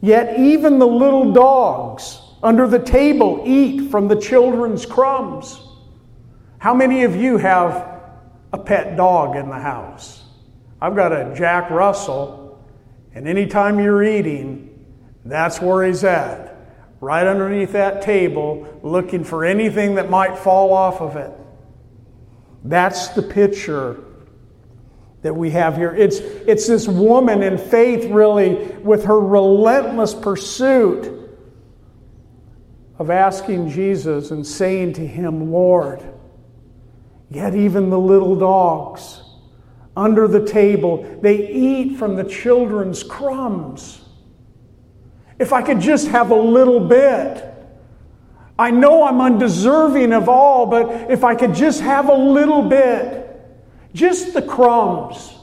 [0.00, 5.60] Yet even the little dogs under the table eat from the children's crumbs.
[6.58, 8.00] How many of you have
[8.52, 10.22] a pet dog in the house?
[10.80, 12.64] I've got a Jack Russell
[13.16, 14.86] and anytime you're eating,
[15.24, 16.56] that's where he's at,
[17.00, 21.32] right underneath that table, looking for anything that might fall off of it.
[22.64, 24.02] That's the picture
[25.22, 25.94] that we have here.
[25.94, 31.14] It's, it's this woman in faith, really, with her relentless pursuit
[32.98, 36.02] of asking Jesus and saying to him, Lord,
[37.30, 39.22] yet even the little dogs
[39.96, 41.18] under the table.
[41.20, 44.00] They eat from the children's crumbs.
[45.38, 47.44] If I could just have a little bit.
[48.58, 53.40] I know I'm undeserving of all, but if I could just have a little bit,
[53.94, 55.34] just the crumbs,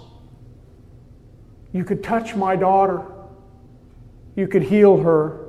[1.71, 3.03] you could touch my daughter,
[4.35, 5.41] you could heal her.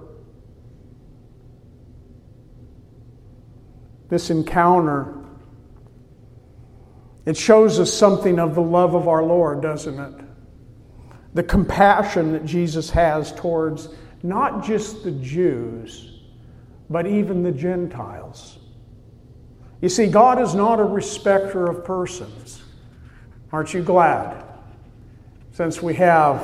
[4.09, 5.17] This encounter
[7.27, 10.25] it shows us something of the love of our Lord, doesn't it?
[11.35, 13.89] The compassion that Jesus has towards
[14.23, 16.16] not just the Jews,
[16.89, 18.59] but even the Gentiles.
[19.80, 22.62] You see, God is not a respecter of persons.
[23.53, 24.45] Aren't you glad?
[25.53, 26.41] Since we have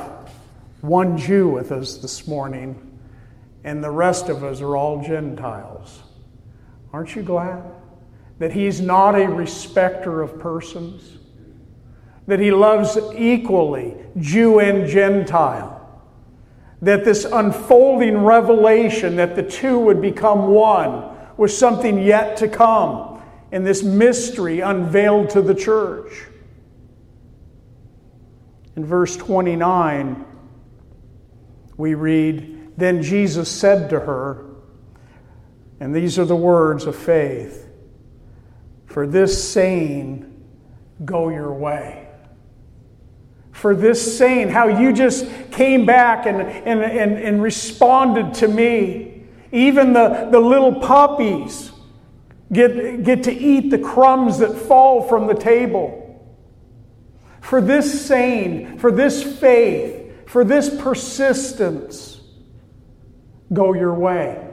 [0.81, 2.79] one Jew with us this morning,
[3.63, 6.01] and the rest of us are all Gentiles.
[6.91, 7.63] Aren't you glad?
[8.39, 11.17] that He's not a respecter of persons,
[12.27, 15.82] that He loves equally Jew and Gentile,
[16.83, 23.21] that this unfolding revelation that the two would become one was something yet to come
[23.53, 26.11] in this mystery unveiled to the church.
[28.75, 30.25] In verse 29,
[31.77, 34.45] we read, Then Jesus said to her,
[35.79, 37.69] and these are the words of faith
[38.85, 40.29] For this saying,
[41.03, 42.02] go your way.
[43.63, 49.23] For this saying, how you just came back and, and, and, and responded to me.
[49.53, 51.71] Even the, the little puppies
[52.51, 56.29] get, get to eat the crumbs that fall from the table.
[57.39, 62.19] For this saying, for this faith, for this persistence,
[63.53, 64.45] go your way.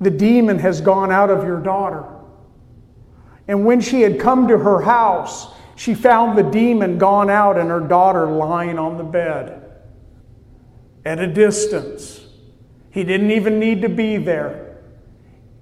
[0.00, 2.04] The demon has gone out of your daughter.
[3.46, 7.70] And when she had come to her house, she found the demon gone out and
[7.70, 9.62] her daughter lying on the bed
[11.04, 12.26] at a distance.
[12.90, 14.78] He didn't even need to be there.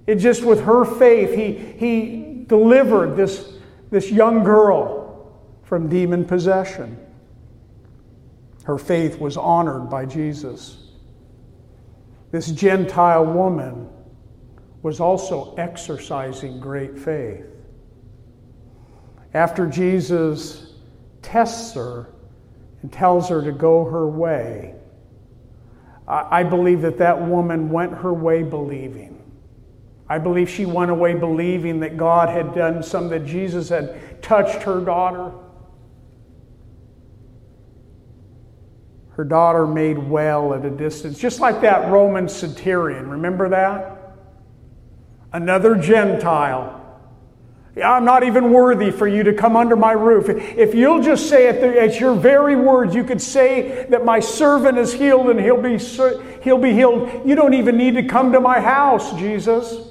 [0.07, 3.53] It just with her faith, he, he delivered this,
[3.91, 6.97] this young girl from demon possession.
[8.63, 10.91] Her faith was honored by Jesus.
[12.31, 13.89] This Gentile woman
[14.81, 17.45] was also exercising great faith.
[19.35, 20.71] After Jesus
[21.21, 22.07] tests her
[22.81, 24.75] and tells her to go her way,
[26.07, 29.21] I believe that that woman went her way believing.
[30.07, 34.63] I believe she went away believing that God had done some, that Jesus had touched
[34.63, 35.33] her daughter.
[39.09, 43.09] Her daughter made well at a distance, just like that Roman centurion.
[43.09, 44.15] Remember that?
[45.33, 46.84] Another Gentile.
[47.83, 50.29] I'm not even worthy for you to come under my roof.
[50.29, 54.77] If you'll just say it at your very words, you could say that my servant
[54.77, 55.77] is healed and he'll be,
[56.41, 57.27] he'll be healed.
[57.27, 59.89] You don't even need to come to my house, Jesus.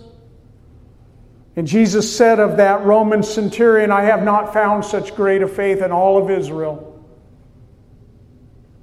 [1.56, 5.82] And Jesus said of that Roman centurion, I have not found such great a faith
[5.82, 6.90] in all of Israel.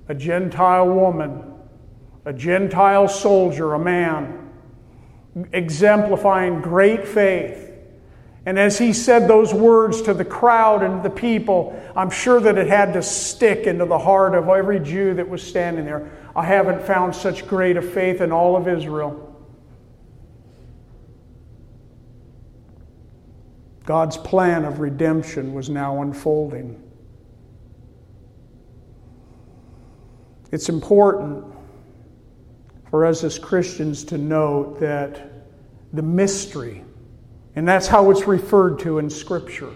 [0.10, 1.44] A Gentile woman,
[2.24, 4.50] a Gentile soldier, a man,
[5.52, 7.71] exemplifying great faith.
[8.46, 12.58] And as he said those words to the crowd and the people, I'm sure that
[12.58, 16.10] it had to stick into the heart of every Jew that was standing there.
[16.36, 19.28] I haven't found such great a faith in all of Israel.
[23.84, 26.82] God's plan of redemption was now unfolding.
[30.52, 31.46] It's important
[32.90, 35.32] for us as Christians to note that
[35.94, 36.84] the mystery,
[37.56, 39.74] and that's how it's referred to in Scripture,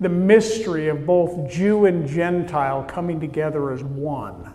[0.00, 4.52] the mystery of both Jew and Gentile coming together as one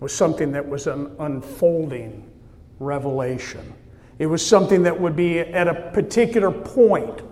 [0.00, 2.30] was something that was an unfolding
[2.78, 3.74] revelation.
[4.18, 7.22] It was something that would be at a particular point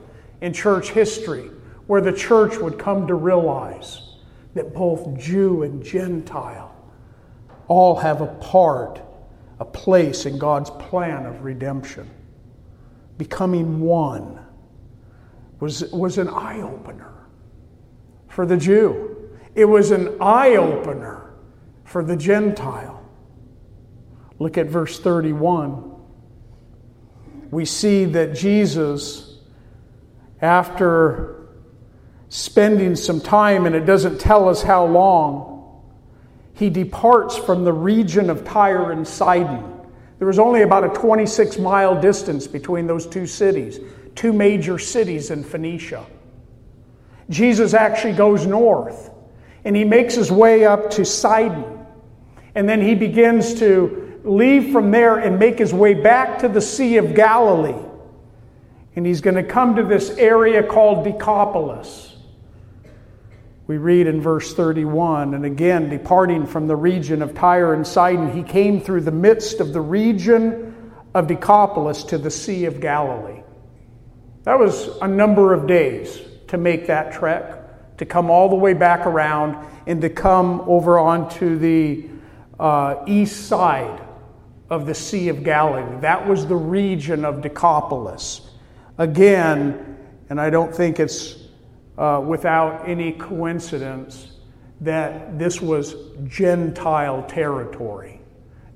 [0.40, 1.50] in church history
[1.86, 4.16] where the church would come to realize
[4.54, 6.74] that both Jew and Gentile
[7.68, 9.00] all have a part,
[9.60, 12.08] a place in God's plan of redemption.
[13.18, 14.38] Becoming one
[15.60, 17.12] was, was an eye opener
[18.28, 21.34] for the Jew, it was an eye opener
[21.84, 23.06] for the Gentile.
[24.38, 25.90] Look at verse 31.
[27.50, 29.32] We see that Jesus
[30.42, 31.46] after
[32.28, 35.80] spending some time, and it doesn't tell us how long,
[36.54, 39.71] he departs from the region of Tyre and Sidon.
[40.22, 43.80] There was only about a 26 mile distance between those two cities,
[44.14, 46.06] two major cities in Phoenicia.
[47.28, 49.10] Jesus actually goes north
[49.64, 51.84] and he makes his way up to Sidon.
[52.54, 56.60] And then he begins to leave from there and make his way back to the
[56.60, 57.84] Sea of Galilee.
[58.94, 62.11] And he's going to come to this area called Decapolis.
[63.66, 68.32] We read in verse 31 and again, departing from the region of Tyre and Sidon,
[68.32, 73.42] he came through the midst of the region of Decapolis to the Sea of Galilee.
[74.44, 78.74] That was a number of days to make that trek, to come all the way
[78.74, 82.08] back around and to come over onto the
[82.58, 84.02] uh, east side
[84.68, 86.00] of the Sea of Galilee.
[86.00, 88.40] That was the region of Decapolis
[88.98, 89.96] again,
[90.28, 91.41] and I don't think it's
[92.02, 94.32] uh, without any coincidence
[94.80, 95.94] that this was
[96.24, 98.20] Gentile territory.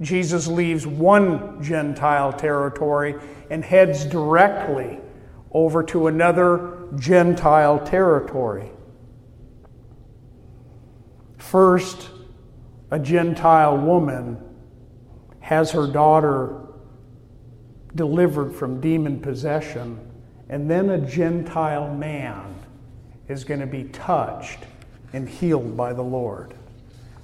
[0.00, 3.16] Jesus leaves one Gentile territory
[3.50, 5.00] and heads directly
[5.50, 8.70] over to another Gentile territory.
[11.38, 12.10] First,
[12.92, 14.38] a Gentile woman
[15.40, 16.60] has her daughter
[17.96, 19.98] delivered from demon possession
[20.48, 22.45] and then a Gentile man
[23.28, 24.60] is going to be touched
[25.12, 26.54] and healed by the Lord.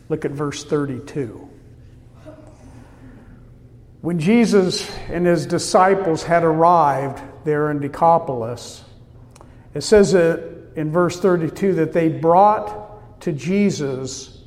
[0.09, 1.49] Look at verse 32.
[4.01, 8.85] When Jesus and his disciples had arrived there in Decapolis,
[9.75, 14.43] it says in verse 32 that they brought to Jesus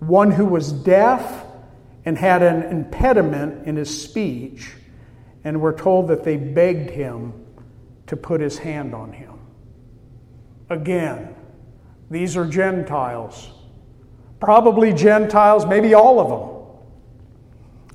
[0.00, 1.46] one who was deaf
[2.04, 4.72] and had an impediment in his speech,
[5.44, 7.32] and were told that they begged him
[8.06, 9.39] to put his hand on him.
[10.70, 11.34] Again,
[12.10, 13.50] these are Gentiles.
[14.40, 16.28] Probably Gentiles, maybe all of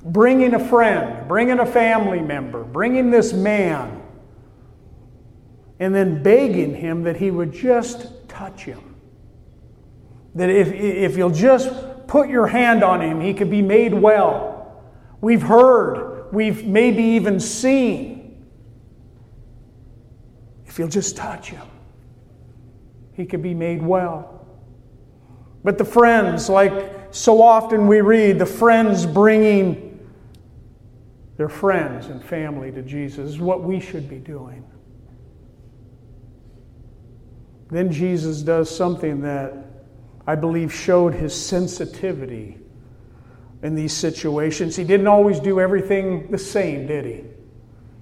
[0.02, 0.12] them.
[0.12, 4.02] Bringing a friend, bringing a family member, bringing this man,
[5.80, 8.94] and then begging him that he would just touch him.
[10.34, 14.82] That if, if you'll just put your hand on him, he could be made well.
[15.20, 18.46] We've heard, we've maybe even seen.
[20.66, 21.66] If you'll just touch him,
[23.16, 24.46] he could be made well.
[25.64, 29.86] But the friends, like so often we read, the friends bringing
[31.36, 34.64] their friends and family to Jesus is what we should be doing.
[37.70, 39.54] Then Jesus does something that
[40.26, 42.58] I believe showed his sensitivity
[43.62, 44.76] in these situations.
[44.76, 47.24] He didn't always do everything the same, did he?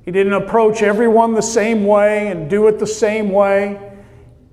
[0.05, 3.93] He didn't approach everyone the same way and do it the same way.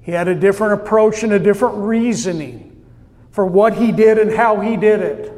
[0.02, 2.86] He had a different approach and a different reasoning
[3.32, 5.32] for what he did and how he did it,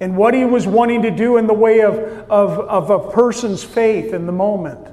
[0.00, 1.94] and what he was wanting to do in the way of,
[2.28, 4.88] of, of a person's faith in the moment.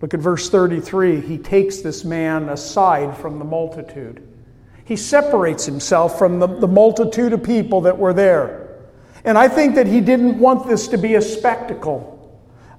[0.00, 1.20] Look at verse 33.
[1.20, 4.26] He takes this man aside from the multitude.
[4.84, 8.80] He separates himself from the, the multitude of people that were there.
[9.24, 12.21] And I think that he didn't want this to be a spectacle.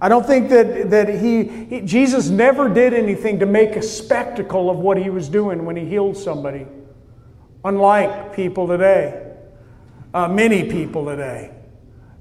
[0.04, 4.70] I don't think that, that he, he, Jesus never did anything to make a spectacle
[4.70, 6.68] of what he was doing when he healed somebody.
[7.64, 9.32] Unlike people today,
[10.14, 11.52] uh, many people today,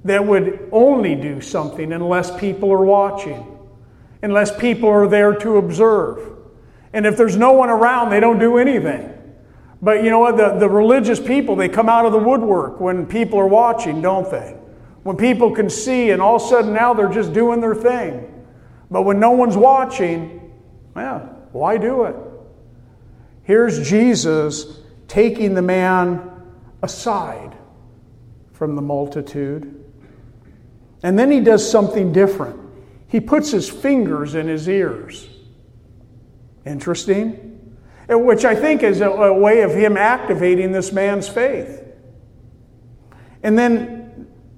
[0.05, 3.45] that would only do something unless people are watching,
[4.23, 6.39] unless people are there to observe.
[6.93, 9.13] And if there's no one around, they don't do anything.
[9.83, 10.37] But you know what?
[10.37, 14.31] The, the religious people, they come out of the woodwork when people are watching, don't
[14.31, 14.57] they?
[15.03, 18.29] When people can see, and all of a sudden now they're just doing their thing.
[18.91, 20.53] But when no one's watching,
[20.95, 21.21] yeah,
[21.53, 22.17] why do it?
[23.43, 26.31] Here's Jesus taking the man
[26.83, 27.57] aside
[28.53, 29.85] from the multitude.
[31.03, 32.61] And then he does something different.
[33.09, 35.29] He puts his fingers in his ears.
[36.65, 37.77] Interesting.
[38.09, 41.83] Which I think is a, way of him activating this man's faith.
[43.43, 44.02] And then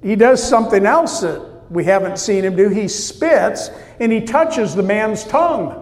[0.05, 1.41] he does something else that
[1.71, 2.69] we haven't seen him do.
[2.69, 5.81] He spits and he touches the man's tongue.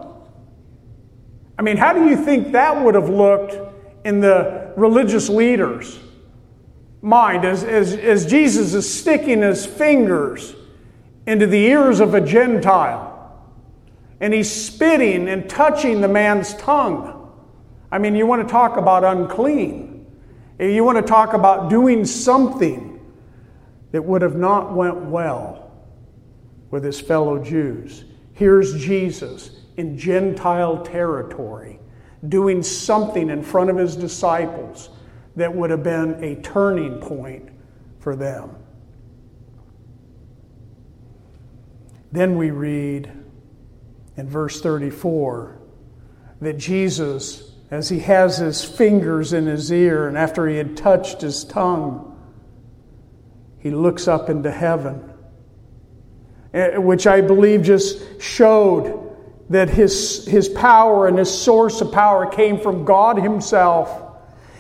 [1.59, 3.57] I mean, how do you think that would have looked
[4.07, 5.99] in the religious leaders'
[7.03, 10.55] mind as, as, as Jesus is sticking his fingers
[11.27, 13.09] into the ears of a Gentile
[14.21, 17.29] and he's spitting and touching the man's tongue?
[17.91, 20.07] I mean, you want to talk about unclean.
[20.61, 22.92] You want to talk about doing something
[23.93, 25.71] that would have not went well
[26.71, 28.05] with his fellow Jews.
[28.33, 31.79] Here's Jesus in Gentile territory
[32.29, 34.91] doing something in front of his disciples
[35.37, 37.49] that would have been a turning point
[38.01, 38.57] for them.
[42.11, 43.11] Then we read
[44.17, 45.59] in verse 34
[46.41, 51.23] that Jesus, as he has his fingers in his ear and after he had touched
[51.23, 52.12] his tongue,
[53.63, 55.13] he looks up into heaven,
[56.53, 59.17] eh, which I believe just showed
[59.51, 64.03] that his, his power and his source of power came from God Himself.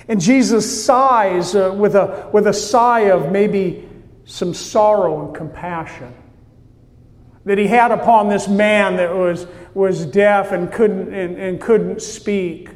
[0.06, 3.88] And Jesus sighs uh, with, a, with a sigh of maybe
[4.24, 6.14] some sorrow and compassion
[7.44, 12.00] that he had upon this man that was, was deaf and couldn't, and, and couldn't
[12.00, 12.68] speak.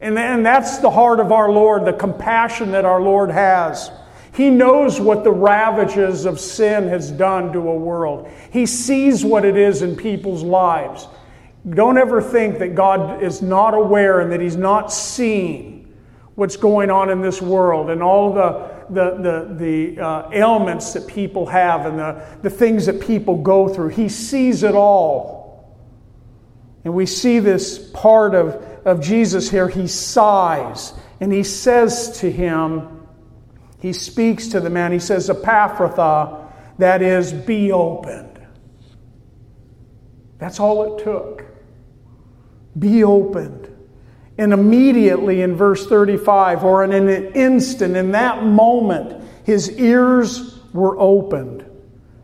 [0.00, 3.88] And, and that's the heart of our Lord, the compassion that our Lord has.
[4.34, 8.30] He knows what the ravages of sin has done to a world.
[8.50, 11.06] He sees what it is in people's lives.
[11.68, 15.94] Don't ever think that God is not aware and that He's not seeing
[16.34, 19.54] what's going on in this world and all the, the, the,
[19.94, 23.88] the uh, ailments that people have and the, the things that people go through.
[23.88, 25.42] He sees it all.
[26.84, 28.54] And we see this part of,
[28.86, 29.68] of Jesus here.
[29.68, 33.01] He sighs and he says to him,
[33.82, 34.92] he speaks to the man.
[34.92, 38.40] He says, Ephphatha, that is, be opened.
[40.38, 41.44] That's all it took.
[42.78, 43.68] Be opened.
[44.38, 50.96] And immediately in verse 35, or in an instant, in that moment, his ears were
[51.00, 51.68] opened,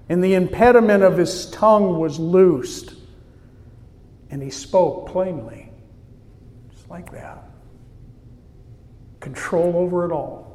[0.08, 2.94] and the impediment of his tongue was loosed,
[4.30, 5.72] and he spoke plainly.
[6.70, 7.50] Just like that.
[9.18, 10.47] Control over it all.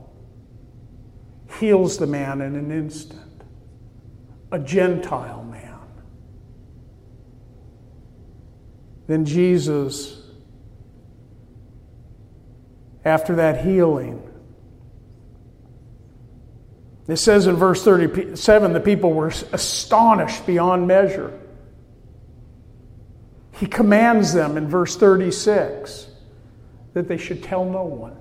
[1.60, 3.22] Heals the man in an instant.
[4.52, 5.80] A Gentile man.
[9.08, 10.24] Then Jesus
[13.06, 14.22] after that healing.
[17.08, 21.38] It says in verse 37 the people were astonished beyond measure.
[23.52, 26.08] He commands them in verse 36
[26.94, 28.16] that they should tell no one.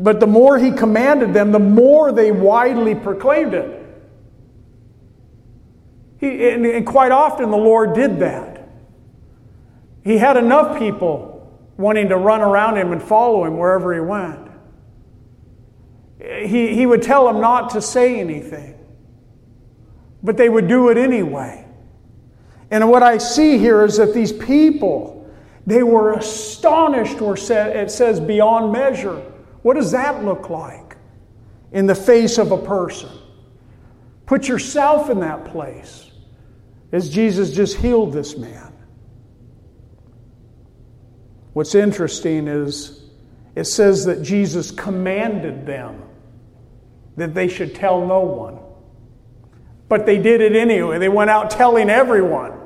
[0.00, 3.76] But the more he commanded them, the more they widely proclaimed it.
[6.18, 8.66] He, and, and quite often the Lord did that.
[10.02, 14.48] He had enough people wanting to run around him and follow him wherever he went.
[16.18, 18.78] He, he would tell them not to say anything,
[20.22, 21.66] but they would do it anyway.
[22.70, 25.30] And what I see here is that these people,
[25.66, 29.29] they were astonished, or it says beyond measure.
[29.62, 30.96] What does that look like
[31.72, 33.10] in the face of a person?
[34.26, 36.10] Put yourself in that place
[36.92, 38.72] as Jesus just healed this man.
[41.52, 43.04] What's interesting is
[43.54, 46.02] it says that Jesus commanded them
[47.16, 48.58] that they should tell no one.
[49.88, 50.98] But they did it anyway.
[50.98, 52.59] They went out telling everyone.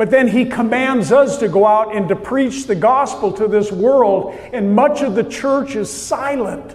[0.00, 3.70] But then he commands us to go out and to preach the gospel to this
[3.70, 6.74] world, and much of the church is silent.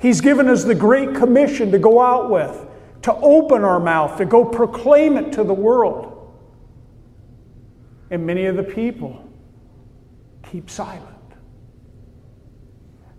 [0.00, 2.64] He's given us the great commission to go out with,
[3.02, 6.32] to open our mouth, to go proclaim it to the world.
[8.12, 9.28] And many of the people
[10.48, 11.02] keep silent.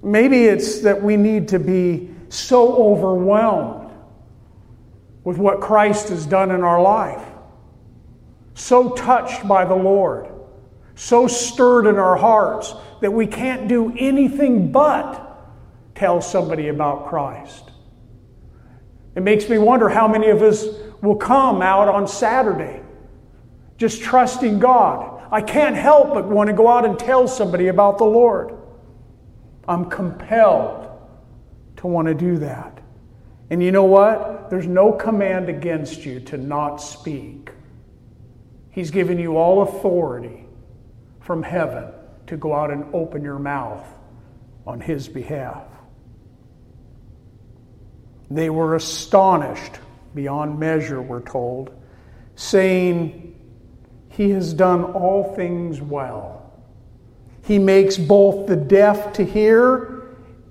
[0.02, 3.92] Maybe it's that we need to be so overwhelmed
[5.26, 7.28] with what Christ has done in our life,
[8.58, 10.28] so touched by the Lord,
[10.96, 15.24] so stirred in our hearts that we can't do anything but
[15.94, 17.70] tell somebody about Christ.
[19.16, 20.66] It makes me wonder how many of us
[21.04, 22.82] will come out on Saturday
[23.78, 25.22] just trusting God.
[25.32, 28.58] I can't help but want to go out and tell somebody about the Lord.
[29.68, 30.90] I'm compelled
[31.78, 32.82] to want to do that.
[33.52, 34.50] And you know what?
[34.50, 37.47] There's no command against you to not speak.
[38.78, 40.46] He's given you all authority
[41.22, 41.86] from heaven
[42.28, 43.84] to go out and open your mouth
[44.68, 45.64] on His behalf.
[48.30, 49.80] They were astonished
[50.14, 51.72] beyond measure, we're told,
[52.36, 53.34] saying,
[54.10, 56.54] he has done all things well.
[57.46, 60.04] He makes both the deaf to hear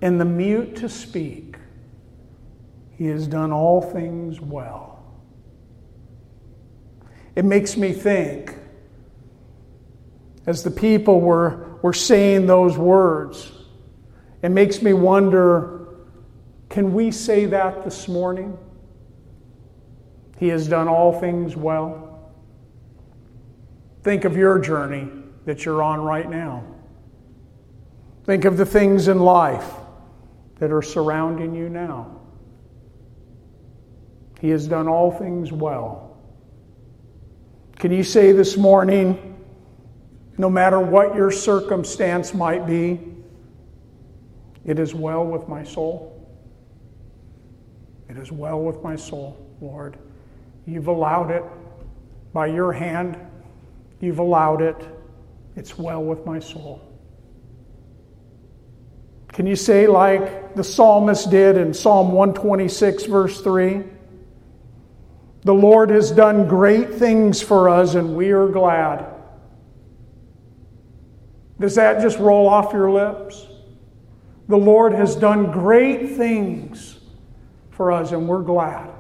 [0.02, 1.58] and the mute to speak.
[2.98, 4.95] He has done all things well.
[7.36, 8.54] It makes me think,
[10.46, 13.52] as the people were, were saying those words,
[14.42, 15.76] it makes me wonder
[16.68, 18.58] can we say that this morning?
[20.38, 22.32] He has done all things well.
[24.02, 25.08] Think of your journey
[25.46, 26.64] that you're on right now.
[28.24, 29.72] Think of the things in life
[30.58, 32.20] that are surrounding you now.
[34.40, 36.05] He has done all things well.
[37.78, 39.36] Can you say this morning,
[40.38, 43.00] no matter what your circumstance might be,
[44.64, 46.12] it is well with my soul?
[48.08, 49.98] It is well with my soul, Lord.
[50.66, 51.44] You've allowed it
[52.32, 53.18] by your hand
[54.00, 54.76] You've allowed it.
[55.56, 56.82] It's well with my soul.
[59.28, 63.84] Can you say, like the psalmist did in Psalm 126, verse 3?
[65.46, 69.06] The Lord has done great things for us, and we are glad.
[71.60, 73.46] Does that just roll off your lips?
[74.48, 76.98] The Lord has done great things
[77.70, 78.90] for us, and we're glad.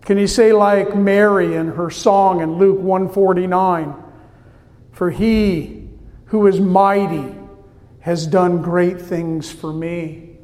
[0.00, 3.94] Can you say like Mary in her song in Luke 149?
[4.90, 5.88] For he
[6.24, 7.32] who is mighty
[8.00, 10.38] has done great things for me,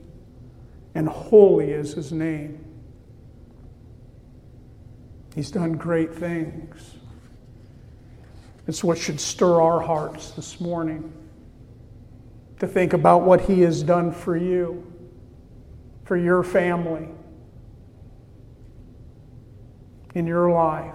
[0.95, 2.64] and holy is his name.
[5.35, 6.97] He's done great things.
[8.67, 11.13] It's what should stir our hearts this morning
[12.61, 14.91] to think about what he has done for you,
[16.05, 17.09] for your family
[20.15, 20.95] in your life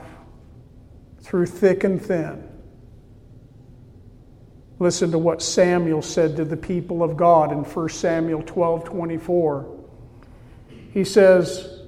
[1.22, 2.46] through thick and thin.
[4.80, 9.78] Listen to what Samuel said to the people of God in 1 Samuel 12 24.
[10.94, 11.79] He says,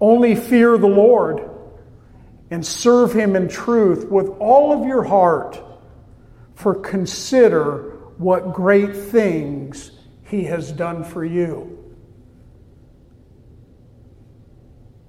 [0.00, 1.48] Only fear the Lord
[2.50, 5.60] and serve him in truth with all of your heart,
[6.54, 9.90] for consider what great things
[10.24, 11.78] he has done for you.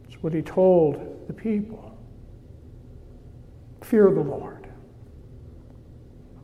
[0.03, 1.97] That's what he told the people.
[3.83, 4.67] Fear the Lord.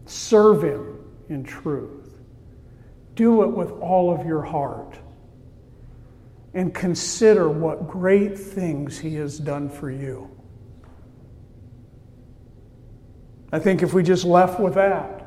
[0.05, 2.17] Serve him in truth.
[3.15, 4.97] Do it with all of your heart.
[6.55, 10.31] And consider what great things he has done for you.
[13.51, 15.21] I think if we just left with that,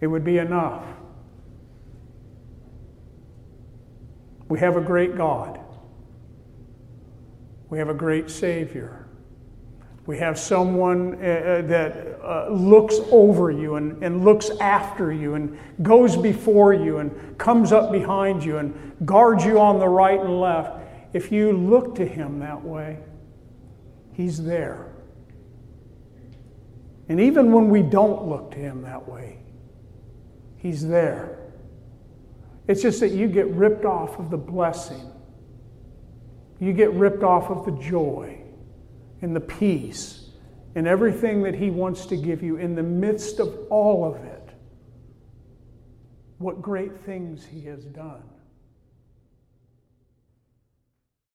[0.00, 0.84] it would be enough.
[4.48, 5.60] We have a great God.
[7.68, 9.03] We have a great Savior.
[10.06, 15.34] We have someone uh, uh, that uh, looks over you and, and looks after you
[15.34, 20.20] and goes before you and comes up behind you and guards you on the right
[20.20, 20.78] and left.
[21.14, 22.98] If you look to Him that way,
[24.12, 24.92] He's there.
[27.08, 29.38] And even when we don't look to Him that way,
[30.58, 31.38] He's there.
[32.68, 35.10] It's just that you get ripped off of the blessing,
[36.60, 38.43] you get ripped off of the joy
[39.24, 40.28] and the peace
[40.74, 44.50] and everything that He wants to give you in the midst of all of it.
[46.38, 48.22] What great things He has done.